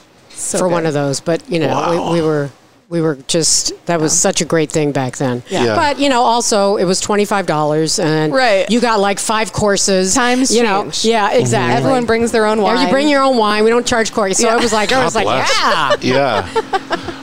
[0.41, 0.71] So for good.
[0.73, 1.19] one of those.
[1.21, 2.11] But you know, Wow.
[2.13, 2.49] we, we were
[2.89, 5.43] we were just that was such a great thing back then.
[5.49, 5.63] Yeah.
[5.63, 5.75] Yeah.
[5.75, 8.69] But you know, also it was twenty five dollars, and Right.
[8.69, 10.13] you got like five courses.
[10.13, 11.05] Times you know, change.
[11.05, 11.77] yeah, exactly.
[11.77, 12.85] Everyone brings their own Or wine.
[12.85, 13.63] you bring your own wine.
[13.63, 14.39] We don't charge course.
[14.39, 14.57] So Yeah.
[14.57, 15.95] it was like, I was like, yeah.
[16.01, 16.49] yeah.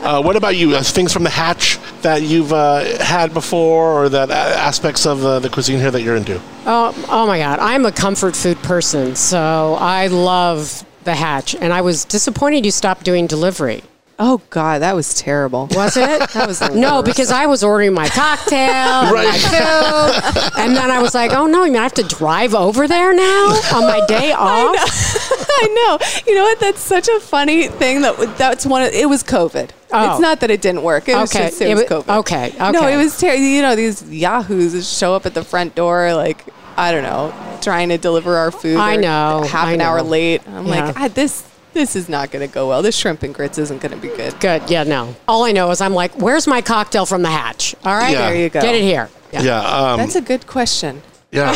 [0.03, 0.75] Uh, what about you?
[0.75, 5.23] Uh, things from the hatch that you've uh, had before, or that uh, aspects of
[5.23, 6.41] uh, the cuisine here that you're into?
[6.65, 7.59] Oh, oh my God.
[7.59, 11.55] I'm a comfort food person, so I love the hatch.
[11.55, 13.83] And I was disappointed you stopped doing delivery.
[14.21, 15.69] Oh God, that was terrible.
[15.73, 16.09] Was it?
[16.35, 17.07] That was the no, worst.
[17.07, 18.59] because I was ordering my cocktail
[19.07, 19.29] and Right.
[19.29, 22.53] my food, and then I was like, "Oh no, you mean I have to drive
[22.53, 23.45] over there now
[23.77, 24.75] on my day off?"
[25.61, 25.99] I know.
[26.01, 26.23] I know.
[26.27, 26.59] You know what?
[26.59, 28.03] That's such a funny thing.
[28.03, 28.83] That that's one.
[28.83, 29.71] Of, it was COVID.
[29.93, 30.11] Oh.
[30.11, 31.09] It's not that it didn't work.
[31.09, 32.19] It was Okay, just it it was wa- COVID.
[32.19, 32.95] okay, No, okay.
[32.95, 33.45] it was terrible.
[33.45, 36.45] You know, these yahoos that show up at the front door, like
[36.79, 38.77] I don't know, trying to deliver our food.
[38.79, 40.43] I They're know, half I an hour late.
[40.47, 40.87] I'm Yeah.
[40.87, 42.83] like, ah, this this is not going to go well.
[42.83, 44.39] This shrimp and grits isn't going to be good.
[44.41, 44.71] Good.
[44.71, 45.15] Yeah, no.
[45.29, 47.75] All I know is I'm like, where's my cocktail from the hatch?
[47.85, 48.11] All right.
[48.13, 48.31] Yeah.
[48.31, 48.61] There you go.
[48.63, 49.09] Get it here.
[49.33, 49.43] Yeah.
[49.43, 49.61] Yeah.
[49.93, 51.03] Um, That's a good question.
[51.31, 51.55] Yeah,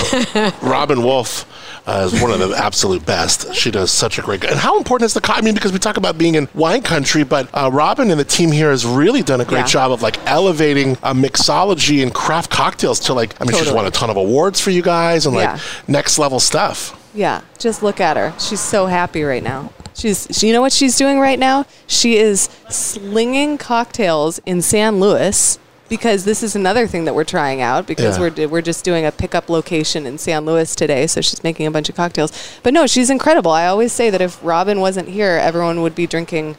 [0.62, 1.47] Robin Wolf
[1.89, 3.55] uh, is one of the absolute best.
[3.55, 4.45] She does such a great.
[4.45, 5.23] And how important is the?
[5.23, 8.20] co- I mean, because we talk about being in wine country, but uh, Robin and
[8.20, 9.66] the team here has really done a great Yeah.
[9.66, 13.41] job of like elevating uh, mixology and craft cocktails to like.
[13.41, 15.59] I mean, she's won a ton of awards for you guys and like Yeah.
[15.89, 16.99] next level stuff.
[17.14, 18.35] Yeah, just look at her.
[18.39, 19.73] She's so happy right now.
[19.95, 21.64] She's, she, you know what she's doing right now?
[21.87, 25.59] She is slinging cocktails in San Luis
[25.93, 28.30] because this is another thing that we're trying out because Yeah.
[28.34, 31.07] we're we're just doing a pickup location in San Luis today.
[31.07, 32.32] So she's making a bunch of cocktails.
[32.62, 33.51] But no, she's incredible.
[33.51, 36.57] I always say that if Robin wasn't here, everyone would be drinking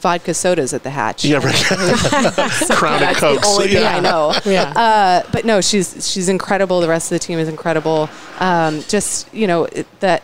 [0.00, 1.24] vodka sodas at the Hatch.
[1.24, 1.52] Yeah, right.
[2.78, 3.40] Crown That's and Cokes.
[3.40, 3.96] the only thing yeah.
[3.96, 4.32] I know.
[4.44, 4.70] Yeah.
[4.70, 6.80] Uh, but no, she's she's incredible.
[6.80, 8.08] The rest of the team is incredible.
[8.38, 10.22] Um, just you know it, that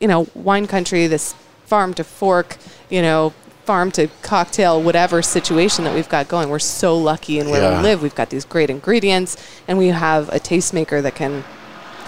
[0.00, 1.32] you know wine country, this
[1.66, 2.56] farm to fork,
[2.88, 3.32] you know
[3.70, 6.48] farm to cocktail, whatever situation that we've got going.
[6.48, 7.76] We're so lucky in where Yeah.
[7.76, 8.02] we live.
[8.02, 9.36] We've got these great ingredients,
[9.68, 11.44] and we have a tastemaker that can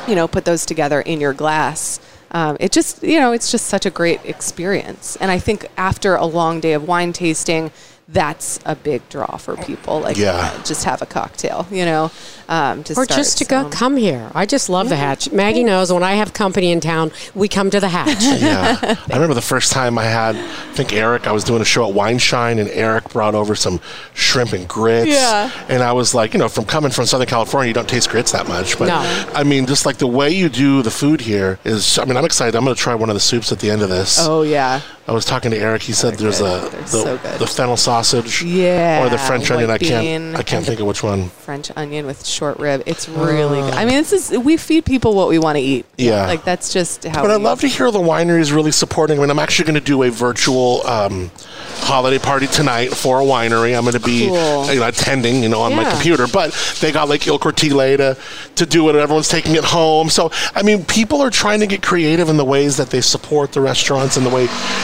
[0.09, 2.01] you know put those together in your glass.
[2.33, 6.17] Um, it just you know it's just such a great experience, and I think after
[6.17, 7.71] a long day of wine tasting.
[8.09, 10.01] That's a big draw for people.
[10.01, 10.53] Like, Yeah.
[10.55, 12.11] uh, just have a cocktail, you know,
[12.49, 14.31] um, to Or start, just to go come here.
[14.35, 15.31] I just love the hatch.
[15.31, 18.23] Maggie knows when I have company in town, we come to the hatch.
[18.43, 18.77] Yeah.
[19.11, 21.89] I remember the first time I had, I think Eric, I was doing a show
[21.89, 23.81] at Wine Shine, and Eric brought over some
[24.15, 25.09] shrimp and grits.
[25.09, 25.51] Yeah.
[25.69, 28.33] And I was like, you know, from coming from Southern California, you don't taste grits
[28.33, 28.79] that much.
[28.79, 29.31] But No.
[29.33, 32.25] I mean, just like the way you do the food here is, I mean, I'm
[32.25, 32.57] excited.
[32.57, 34.19] I'm going to try one of the soups at the end of this.
[34.21, 35.83] Oh yeah, I was talking to Eric.
[35.83, 36.65] He said there's good.
[36.65, 37.41] a They're the, so good.
[37.41, 38.43] the fennel sausage.
[38.43, 39.69] Yeah, Or the French onion.
[39.69, 40.37] I can't.
[40.37, 41.29] I can't think of which one.
[41.29, 42.83] French onion with short rib.
[42.87, 43.75] It's really good.
[43.75, 45.87] I mean, this is we feed people what we want to eat.
[45.99, 46.27] Yeah.
[46.27, 47.23] like that's just how.
[47.23, 49.19] But I love to hear the wineries really supporting.
[49.19, 51.31] I mean, I'm actually going to do a virtual um,
[51.83, 53.77] holiday party tonight for a winery.
[53.77, 54.73] I'm going to be Cool.
[54.73, 56.27] you know, attending, you know, on my computer.
[56.27, 58.17] But they got like Il Cortile to,
[58.57, 58.97] to do it.
[58.97, 60.09] Everyone's taking it home.
[60.09, 63.53] So, I mean, people are trying to get creative in the ways that they support
[63.53, 64.43] the restaurants and the way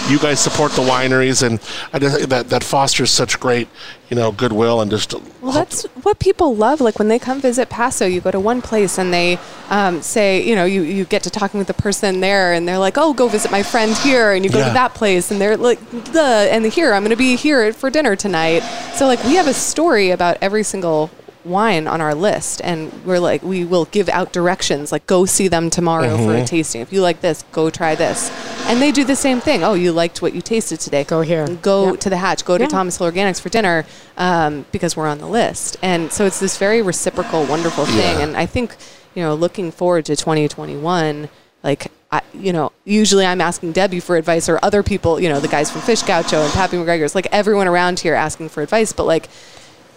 [0.08, 1.42] you guys support the wineries.
[1.46, 1.60] And
[1.92, 3.68] I just, that, that fosters such great,
[4.10, 5.14] you know, goodwill and just.
[5.42, 6.80] Well, that's what people love.
[6.80, 9.38] Like when they come visit Paso, you go to one place and they
[9.68, 12.78] um, say, you know, you, you get to talking with the person there, and they're
[12.78, 14.68] like, "Oh, go visit my friend here," and you go Yeah.
[14.68, 15.78] to that place, and they're like,
[16.12, 18.60] "The and here, I'm going to be here for dinner tonight."
[18.94, 21.10] So like we have a story about every single
[21.44, 25.48] wine on our list and we're like we will give out directions like go see
[25.48, 26.42] them tomorrow for Mm-hmm.
[26.42, 28.30] a tasting if you like this go try this
[28.66, 31.46] and they do the same thing oh you liked what you tasted today Go here.
[31.62, 32.00] go Yep.
[32.00, 32.68] to the hatch go to Yeah.
[32.68, 33.86] thomas hill organics for dinner
[34.16, 38.20] um, because we're on the list and so it's this very reciprocal wonderful thing Yeah.
[38.24, 38.76] and i think
[39.14, 41.28] you know looking forward to 2021
[41.62, 45.40] like I, you know usually i'm asking debbie for advice or other people you know
[45.40, 48.92] the guys from fish gaucho and pappy mcgregor's like everyone around here asking for advice
[48.92, 49.28] but like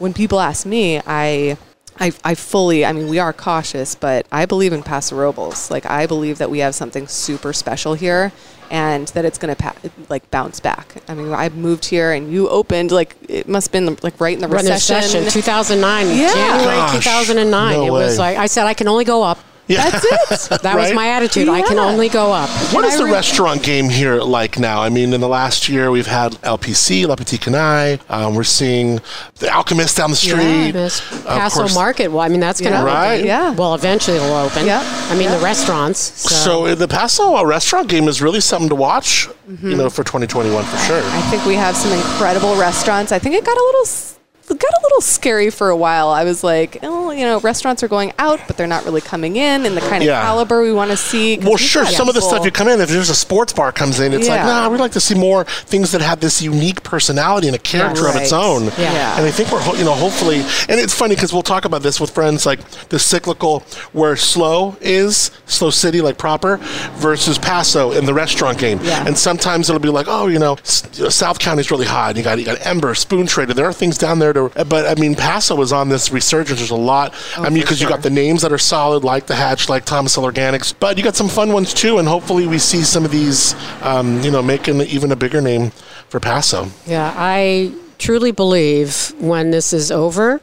[0.02, 1.58] when people ask me i
[2.00, 5.70] I, I fully, I mean, we are cautious, but I believe in Paso Robles.
[5.70, 8.32] Like, I believe that we have something super special here
[8.72, 9.76] and that it's going to, pa-
[10.10, 10.96] like, bounce back.
[11.08, 14.34] I mean, I moved here and you opened, like, it must have been, like, right
[14.34, 15.30] in the Run the recession.
[15.30, 16.34] 2009, Yeah.
[16.34, 17.74] January Gosh, 2009.
[17.74, 19.38] no it was like I said, I can only go up.
[19.72, 19.90] Yeah.
[19.90, 20.06] That's
[20.52, 20.62] it.
[20.62, 21.50] That was my attitude.
[21.50, 22.50] I can only go up.
[22.74, 24.82] What And is I the re- restaurant game here like now?
[24.82, 28.00] I mean, in the last year, we've had LPC, La Petite Canaille.
[28.10, 29.00] Um, we're seeing
[29.40, 30.74] the Alchemist down the street.
[30.74, 31.76] Miss Of Paso course.
[31.76, 32.08] Market.
[32.10, 32.86] Well, I mean, that's going to Yeah.
[32.86, 33.14] Right.
[33.16, 33.28] open.
[33.28, 33.50] Yeah.
[33.52, 34.66] Well, eventually it'll open.
[34.66, 34.82] Yeah.
[35.10, 35.38] I mean, Yeah.
[35.38, 36.00] the restaurants.
[36.00, 39.70] So, So uh, the Paso uh, restaurant game is really something to watch, Mm-hmm.
[39.72, 41.02] you know, for 2021 for sure.
[41.04, 43.12] I think we have some incredible restaurants.
[43.12, 44.21] I think it got a little s- it
[44.60, 46.10] got a little scary for a while.
[46.10, 49.36] I was like, oh, you know, restaurants are going out, but they're not really coming
[49.36, 50.22] in in the kind of Yeah.
[50.22, 51.38] caliber we want to see.
[51.38, 51.86] Well, sure.
[51.86, 54.28] Some of the stuff you come in, if there's a sports bar comes in, it's
[54.28, 54.46] like, Yeah.
[54.46, 58.08] nah, we'd like to see more things that have this unique personality and a character
[58.08, 58.66] of its own.
[58.78, 59.18] Yeah.
[59.18, 60.40] And I think we're, ho- you know, hopefully,
[60.70, 64.76] and it's funny because we'll talk about this with friends, like the cyclical where slow
[64.82, 66.58] is slow city, like proper,
[66.96, 68.80] versus Paso in the restaurant game.
[68.84, 69.06] Yeah.
[69.06, 72.10] And sometimes it'll be like, oh, you know, S- you know, South County's really hot.
[72.10, 73.54] And you got you got Ember, Spoon Trader.
[73.54, 76.60] There are things down there to, but I mean, Paso was on this resurgence.
[76.60, 77.14] There's a lot.
[77.38, 79.86] I mean, for because you got the names that are solid, like the Hatch, like
[79.86, 81.98] Thomas Hill Organics, but you got some fun ones too.
[81.98, 85.72] And hopefully, we see some of these, um, you know, making even a bigger name
[86.10, 86.68] for Paso.
[86.86, 90.42] yeah, I truly believe when this is over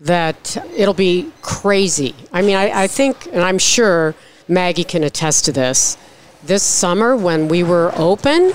[0.00, 2.14] that it'll be crazy.
[2.32, 4.14] I mean, I, I think, and I'm sure
[4.48, 5.96] Maggie can attest to this,
[6.44, 8.52] this summer when we were open,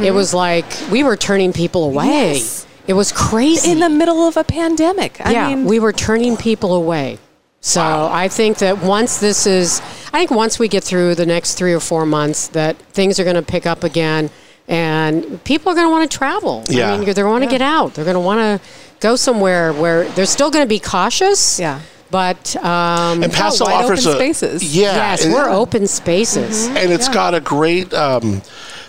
[0.00, 2.34] it was like we were turning people away.
[2.34, 2.66] Yes.
[2.86, 3.70] It was crazy.
[3.70, 5.24] In the middle of a pandemic.
[5.24, 7.18] I yeah, mean, we were turning people away.
[7.64, 9.80] So I think that once this is,
[10.12, 13.24] I think once we get through the next three or four months, that things are
[13.24, 14.30] going to pick up again,
[14.66, 16.64] and people are going to want to travel.
[16.68, 16.88] Yeah.
[16.88, 17.94] I mean, they're going to wanna get out.
[17.94, 18.68] They're going to want to
[18.98, 21.60] go somewhere where they're still going to be cautious.
[21.60, 21.80] Yeah.
[22.10, 24.76] But um, And Paso wide offers open a spaces.
[24.76, 26.66] Yeah, yes, and- we're open spaces.
[26.66, 28.42] and it's got a great um,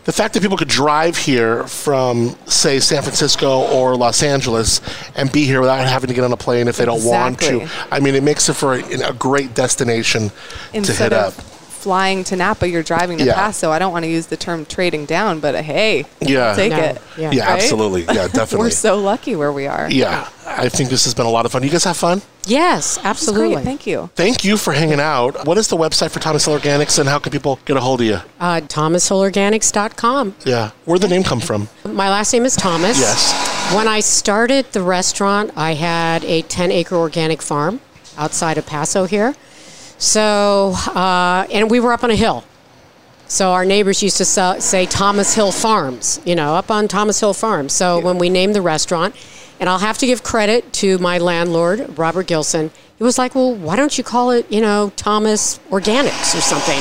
[0.06, 4.82] the fact that people could drive here from say san francisco or los angeles
[5.16, 7.68] and be here without having to get on a plane if they don't want to
[7.92, 11.53] i mean it makes it for a, a great destination to instead hit of up
[11.84, 13.36] flying to Napa, you're driving to Yeah.
[13.36, 13.70] Paso.
[13.72, 16.54] I don't want to use the term trading down, but hey, Yeah.
[16.56, 16.80] take No.
[16.80, 17.02] it.
[17.18, 17.32] Yeah.
[17.32, 17.62] yeah Right?
[17.62, 19.88] absolutely yeah definitely We're so lucky where we are.
[19.92, 23.00] yeah i think this has been a lot of fun you guys have fun Yes,
[23.04, 23.54] absolutely.
[23.56, 23.64] Great.
[23.66, 24.10] Thank you.
[24.16, 27.20] thank you for hanging out what is the website for thomas hill organics and how
[27.20, 30.36] can people get a hold of you Uh, ThomasHillOrganics.com.
[30.46, 33.00] yeah where'd the name come from My last name is Thomas.
[33.00, 33.32] Yes.
[33.76, 37.80] When I started the restaurant, I had a 10 acre organic farm
[38.18, 39.36] outside of Paso here.
[40.04, 42.44] So, uh, and we were up on a hill.
[43.28, 47.22] So our neighbors used to sell, say Thomas Hill Farms, you know, up on Thomas
[47.22, 47.72] Hill Farms.
[47.72, 49.16] So when we named the restaurant,
[49.62, 53.56] and I'll have to give credit to my landlord, Robert Gilson, he was like, well,
[53.56, 56.78] why don't you call it, you know, Thomas Organics or something?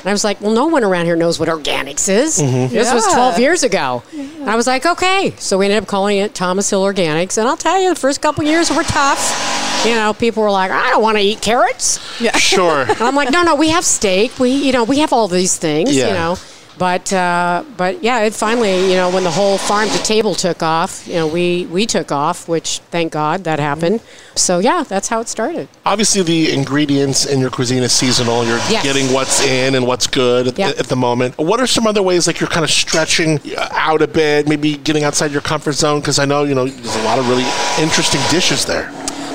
[0.00, 2.36] And I was like, well, no one around here knows what organics is.
[2.38, 4.02] This was 12 years ago.
[4.16, 5.34] And I was like, okay.
[5.36, 7.36] So we ended up calling it Thomas Hill Organics.
[7.38, 9.51] And I'll tell you, the first couple years were tough.
[9.84, 11.98] You know, people were like, I don't want to eat carrots.
[12.20, 12.36] Yeah.
[12.52, 14.38] Sure And I'm like, no, no, we have steak.
[14.38, 15.94] We, you know, we have all these things.
[15.96, 16.08] Yeah.
[16.08, 16.36] You know,
[16.78, 20.62] but uh, but yeah, it finally, you know, when the whole farm to table took
[20.62, 24.00] off, you know, we we took off, which thank God that happened.
[24.34, 25.68] So yeah, that's how it started.
[25.86, 28.44] obviously the ingredients in your cuisine is seasonal.
[28.44, 28.82] You're Yes.
[28.84, 30.68] getting what's in and what's good at, Yeah.
[30.70, 31.36] at the moment.
[31.38, 33.40] What are some other ways like you're kind of stretching
[33.72, 36.00] out a bit, maybe getting outside your comfort zone?
[36.00, 37.46] Because I know you know there's a lot of really
[37.78, 38.90] interesting dishes there.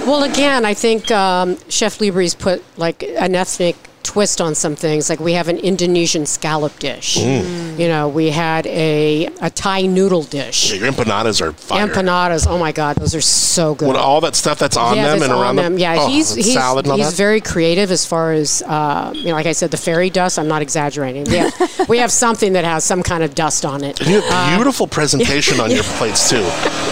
[0.07, 3.75] Well, again, I think um, Chef Libre's put like an ethnic
[4.07, 5.09] twist on some things.
[5.09, 7.17] Like we have an Indonesian scallop dish.
[7.17, 7.77] Mm.
[7.77, 10.71] You know, we had a a Thai noodle dish.
[10.71, 11.85] Yeah, your empanadas are fire.
[11.85, 12.47] Empanadas.
[12.47, 13.89] Oh my God, those are so good.
[13.89, 15.77] With all that stuff that's on yeah, them and around them.
[15.77, 19.25] Yeah, oh, he's he's, salad and all he's very creative as far as uh, you
[19.25, 19.33] know.
[19.33, 20.39] Like I said, the fairy dust.
[20.39, 21.25] I'm not exaggerating.
[21.25, 23.99] We have, we have something that has some kind of dust on it.
[23.99, 26.43] And you have beautiful presentation on your plates too.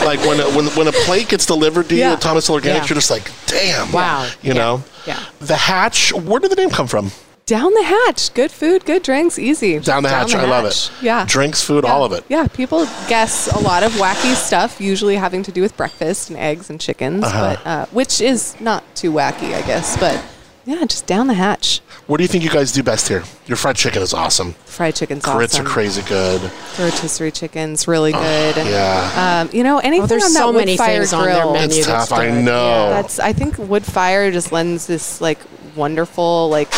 [0.06, 2.14] Like when a, when when a plate gets delivered to you Yeah.
[2.14, 2.60] at Thomas Yeah.
[2.60, 3.92] you're just like, damn.
[3.92, 4.26] Wow.
[4.42, 4.54] You Yeah.
[4.54, 4.84] know.
[5.06, 5.20] Yeah.
[5.40, 6.14] The Hatch.
[6.14, 7.12] Where did the name come from?
[7.46, 8.34] Down the hatch.
[8.34, 9.78] Good food, good drinks, easy.
[9.78, 10.34] Down the Hatch.
[10.34, 10.90] I love it.
[11.00, 11.26] Yeah.
[11.28, 11.94] Drinks, food, Yeah.
[11.94, 12.24] all of it.
[12.28, 16.40] Yeah, people guess a lot of wacky stuff, usually having to do with breakfast and
[16.40, 17.56] eggs and chickens, Uh-huh.
[17.64, 19.96] but uh, which is not too wacky, I guess.
[19.96, 20.20] But
[20.66, 21.82] yeah, just down the hatch.
[22.08, 23.24] What do you think you guys do best here?
[23.48, 24.54] Your fried chicken is awesome.
[24.66, 25.66] Fried chicken's Grits awesome.
[25.66, 26.52] are crazy good.
[26.78, 28.58] Rotisserie chicken's really good.
[28.58, 29.42] Yeah.
[29.48, 31.46] Um, you know, anything Oh, there's on that so wood many fire things on their
[31.52, 31.78] menu.
[31.80, 32.20] it's that's tough.
[32.20, 32.44] I good.
[32.46, 32.90] know.
[32.92, 35.40] That's I think wood fire just lends this like
[35.76, 36.72] wonderful, like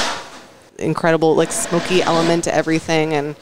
[0.79, 3.35] incredible, like smoky element to everything, and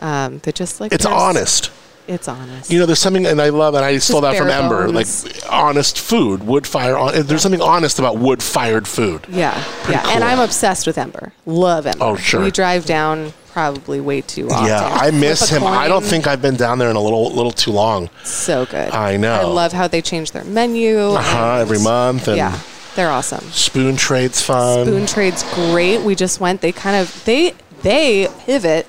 [0.00, 1.70] um, they're just like it's there's- honest.
[2.08, 2.70] It's honest.
[2.70, 5.06] You know, there's something, and I love, and I stole that from Ember, like
[5.50, 6.96] honest food, wood fire.
[6.96, 9.26] hon- There's something honest about wood fired food.
[9.28, 10.24] Yeah, Pretty yeah, and.
[10.24, 11.32] I'm obsessed with Ember.
[11.46, 12.04] Love Ember.
[12.04, 12.42] Oh, sure.
[12.42, 14.66] We drive down probably way too often.
[14.66, 15.62] Yeah, I miss him.
[15.64, 18.08] I don't think I've been down there in a little, little too long.
[18.24, 18.90] so good.
[18.92, 19.32] I know.
[19.34, 20.98] I love how they change their menu.
[20.98, 22.58] Uh-huh, every month, and Yeah,
[22.96, 23.44] they're awesome.
[23.52, 24.86] spoon trade's fun.
[24.86, 26.00] Spoon Trade's great.
[26.02, 26.60] We just went.
[26.60, 28.86] They kind of they they pivot.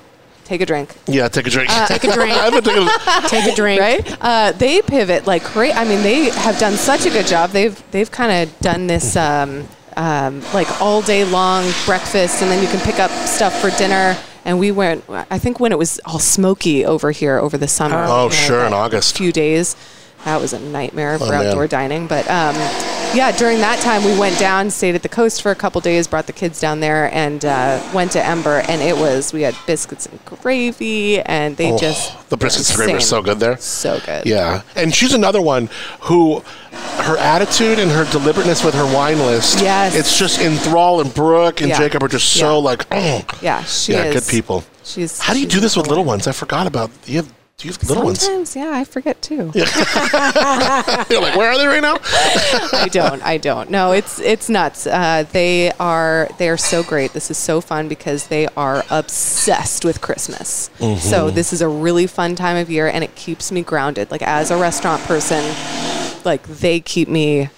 [0.52, 0.94] Take a drink.
[1.06, 1.70] Yeah, take a drink.
[1.88, 2.30] Take a drink.
[2.30, 3.80] I haven't taken a- Take a drink.
[3.80, 4.16] right?
[4.20, 5.74] Uh, they pivot like great.
[5.74, 7.52] I mean, they have done such a good job.
[7.52, 12.62] They've they've kind of done this um, um, like all day long breakfast, and then
[12.62, 14.14] you can pick up stuff for dinner.
[14.44, 15.04] And we went.
[15.08, 18.04] I think when it was all smoky over here over the summer.
[18.06, 19.14] Oh, you know, sure, in August.
[19.14, 19.74] A Few days.
[20.26, 21.46] That was a nightmare for Oh, man.
[21.46, 22.06] outdoor dining.
[22.08, 22.54] But um,
[23.14, 26.06] yeah, during that time, we went down, stayed at the coast for a couple days,
[26.06, 28.60] brought the kids down there, and uh, went to Ember.
[28.68, 32.76] And it was we had biscuits and gravy, and they Oh, just the biscuits and
[32.78, 33.56] gravy are so good there.
[33.58, 34.26] So good.
[34.26, 35.68] Yeah, and she's another one
[36.02, 36.40] who,
[36.70, 39.60] her attitude and her deliberateness with her wine list.
[39.60, 39.94] Yes.
[39.94, 41.78] it's just enthrall and Brooke and Yeah.
[41.78, 42.64] Jacob are just so Yeah.
[42.64, 44.14] like, oh, Yeah, she yeah, is.
[44.24, 44.64] good people.
[44.84, 45.18] She's.
[45.20, 46.26] How do you do this with little ones?
[46.26, 46.90] I forgot about.
[47.06, 48.20] You have do you have little ones?
[48.20, 49.52] Sometimes, yeah, I forget too.
[49.54, 49.66] Yeah.
[51.10, 51.96] You're like, where are they right now?
[52.72, 53.22] I don't.
[53.22, 53.70] I don't.
[53.70, 54.86] No, it's it's nuts.
[54.86, 57.12] Uh, they are they are so great.
[57.12, 60.70] This is so fun because they are obsessed with Christmas.
[60.78, 60.98] Mm-hmm.
[60.98, 64.10] So this is a really fun time of year, and it keeps me grounded.
[64.10, 65.54] Like as a restaurant person,
[66.24, 67.50] like they keep me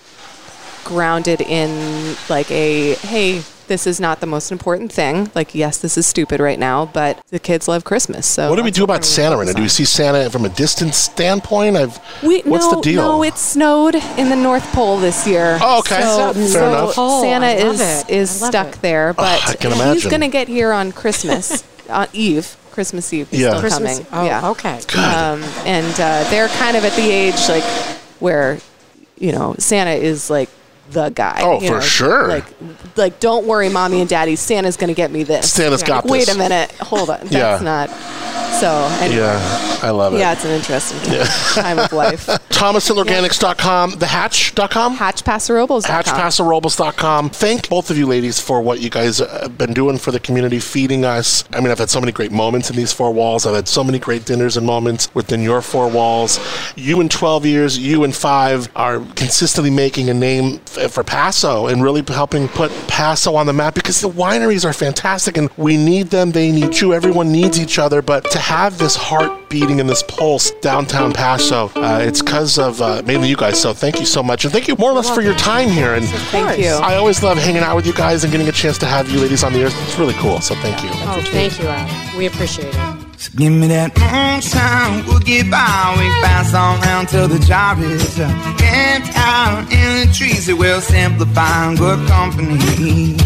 [0.85, 5.31] grounded in like a hey this is not the most important thing.
[5.35, 8.27] Like, yes, this is stupid right now, but the kids love Christmas.
[8.27, 9.53] So What do we do about Santa right now?
[9.53, 11.77] Do we see Santa from a distance standpoint?
[11.77, 13.03] I've, We, what's no, the deal?
[13.03, 15.59] No, it snowed in the North Pole this year.
[15.61, 16.01] Oh, okay.
[16.03, 16.95] So, Fair so enough.
[16.95, 18.11] Pole, Santa I is it.
[18.11, 18.83] is stuck it.
[18.83, 23.29] there, but I can he's going to get here on Christmas, on Eve, Christmas Eve.
[23.31, 23.51] He's Yeah.
[23.51, 24.01] still Christmas.
[24.01, 24.07] coming.
[24.13, 24.51] Oh, yeah.
[24.51, 24.79] okay.
[24.99, 27.65] Um, and uh, they're kind of at the age like
[28.21, 28.59] where,
[29.19, 30.49] you know, Santa is like
[30.95, 31.41] the guy.
[31.43, 32.29] Oh, you for know, sure.
[32.29, 32.45] Like,
[32.97, 34.37] like, don't worry, mommy and daddy.
[34.37, 35.53] Santa's going to get me this.
[35.53, 35.89] Santa's Yeah.
[35.89, 36.73] got Like, Wait a minute.
[36.81, 37.21] Hold on.
[37.27, 37.59] That's Yeah.
[37.63, 37.91] not.
[38.61, 39.17] So, anyway.
[39.23, 40.19] yeah, I love it.
[40.19, 40.99] Yeah, it's an interesting
[41.55, 42.27] time of life.
[42.55, 44.97] ThomasHillOrganics.com, thehatch.com.
[44.97, 46.03] HatchPasoRobles.com.
[46.03, 47.31] HatchPasoRobles.com.
[47.31, 50.61] Thank both of you ladies for what you guys have been doing for the community,
[50.61, 51.45] feeding us.
[51.53, 53.45] I mean, I've had so many great moments in these four walls.
[53.45, 56.39] I've had so many great dinners and moments within your four walls.
[56.77, 61.83] You in 12 years, you in five are consistently making a name for Paso and
[61.83, 66.09] really helping put Paso on the map because the wineries are fantastic and we need
[66.11, 66.31] them.
[66.31, 66.95] They need you.
[66.95, 68.01] Everyone needs each other.
[68.01, 72.83] But to have this heart beating and this pulse downtown Paso, uh, it's because of
[72.83, 73.59] uh, mainly you guys.
[73.59, 74.45] So thank you so much.
[74.45, 75.95] And thank you more or less for your time here.
[75.95, 76.69] And Thank you.
[76.69, 79.19] I always love hanging out with you guys and getting a chance to have you
[79.19, 79.69] ladies on the air.
[79.69, 80.43] It's really cool.
[80.43, 80.91] So thank you.
[80.93, 82.19] Oh, thank you, Adam.
[82.19, 83.19] We appreciate it.
[83.19, 85.97] So give me that moonshine, we'll get by.
[85.99, 88.29] We pass on round till the job is uh,
[88.59, 90.51] camped out in the trees.
[90.51, 93.17] It will simplify good company.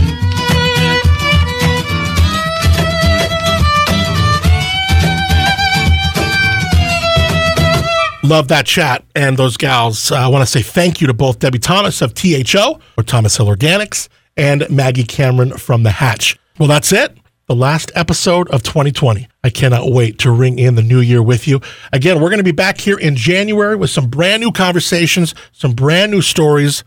[8.28, 10.12] Love that chat and those gals.
[10.12, 13.38] Uh, I want to say thank you to both Debbie Thomas of THO or Thomas
[13.38, 14.06] Hill Organics
[14.36, 16.38] and Maggie Cameron from The Hatch.
[16.58, 17.16] Well, that's it.
[17.46, 19.26] The last episode of 2020.
[19.42, 21.62] I cannot wait to ring in the new year with you.
[21.90, 25.72] Again, we're going to be back here in January with some brand new conversations, some
[25.72, 26.84] brand new stories,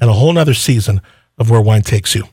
[0.00, 1.00] and a whole nother season
[1.38, 2.24] of Where Wine Takes You.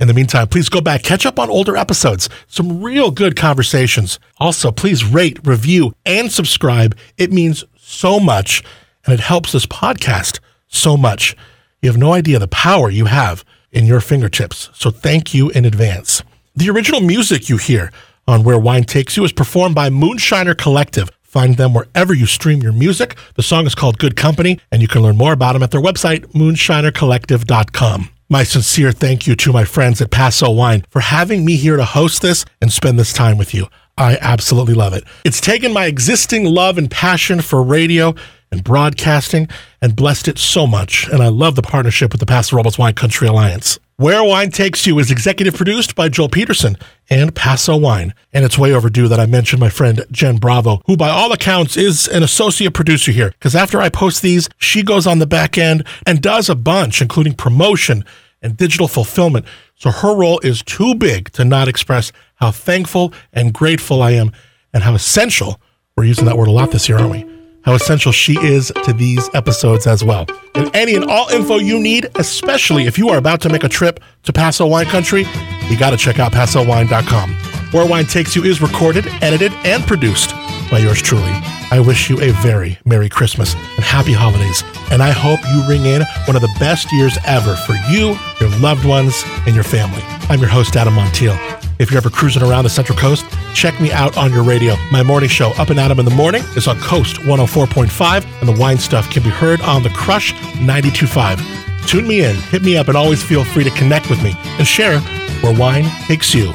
[0.00, 4.18] In the meantime, please go back, catch up on older episodes, some real good conversations.
[4.38, 6.96] Also, please rate, review, and subscribe.
[7.18, 8.62] It means so much,
[9.04, 11.36] and it helps this podcast so much.
[11.82, 14.70] You have no idea the power you have in your fingertips.
[14.74, 16.22] So thank you in advance.
[16.54, 17.92] The original music you hear
[18.26, 21.10] on Where Wine Takes You is performed by Moonshiner Collective.
[21.22, 23.16] Find them wherever you stream your music.
[23.34, 25.80] The song is called Good Company, and you can learn more about them at their
[25.80, 28.10] website, moonshinercollective.com.
[28.30, 31.84] My sincere thank you to my friends at Paso Wine for having me here to
[31.84, 33.68] host this and spend this time with you.
[33.98, 35.04] I absolutely love it.
[35.24, 38.14] It's taken my existing love and passion for radio
[38.52, 39.48] and broadcasting
[39.82, 42.94] and blessed it so much, and I love the partnership with the Paso Robles Wine
[42.94, 43.78] Country Alliance.
[43.96, 46.76] Where Wine Takes You is executive produced by Joel Peterson
[47.10, 48.14] and Paso Wine.
[48.32, 51.76] And it's way overdue that I mention my friend Jen Bravo, who by all accounts
[51.76, 53.30] is an associate producer here.
[53.30, 57.02] Because after I post these, she goes on the back end and does a bunch,
[57.02, 58.04] including promotion
[58.40, 59.46] and digital fulfillment.
[59.74, 64.32] So her role is too big to not express how thankful and grateful I am
[64.72, 65.60] and how essential,
[65.96, 67.26] we're using that word a lot this year, aren't we?
[67.64, 70.26] How essential she is to these episodes as well.
[70.54, 73.68] And any and all info you need, especially if you are about to make a
[73.68, 75.26] trip to Paso Wine Country,
[75.68, 77.30] you got to check out PasoWine.com.
[77.72, 80.30] Where Wine Takes You is recorded, edited, and produced
[80.70, 81.34] by yours truly.
[81.70, 84.64] I wish you a very Merry Christmas and Happy Holidays.
[84.90, 88.48] And I hope you ring in one of the best years ever for you, your
[88.60, 90.00] loved ones, and your family.
[90.30, 91.57] I'm your host, Adam Montiel.
[91.78, 93.24] If you're ever cruising around the Central Coast,
[93.54, 94.74] check me out on your radio.
[94.90, 98.60] My morning show, Up and Adam in the Morning, is on Coast 104.5, and the
[98.60, 101.86] wine stuff can be heard on The Crush 92.5.
[101.86, 104.66] Tune me in, hit me up, and always feel free to connect with me and
[104.66, 104.98] share
[105.40, 106.52] where wine takes you.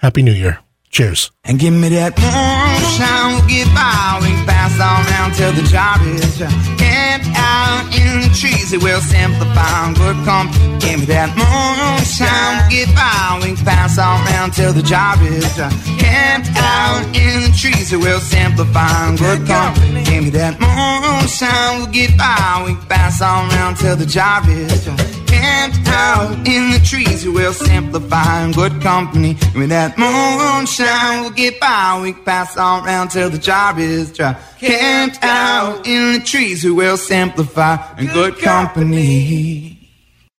[0.00, 0.58] Happy New Year.
[0.90, 1.30] Cheers.
[1.44, 2.14] And give me that
[4.20, 4.37] we'll
[4.68, 4.76] get by.
[4.76, 6.36] We can pass on round till the job is
[6.76, 8.72] camped out in the trees.
[8.72, 10.78] It will simplify good company.
[10.78, 13.40] Give me that moonshine, we'll get by.
[13.42, 15.44] We pass on round till the job is
[16.00, 17.92] camped out in the trees.
[17.92, 20.04] It will simplify good company.
[20.04, 22.62] Give me that moonshine, we'll get by.
[22.66, 27.24] We pass on round till the job is camped out in the trees.
[27.24, 29.36] It will simplify in good company.
[29.54, 32.00] Me that moonshine, we'll get by.
[32.02, 34.36] We pass on round till the job is dry.
[34.58, 36.64] Camped out in the trees.
[36.64, 39.77] We will simplify in good company.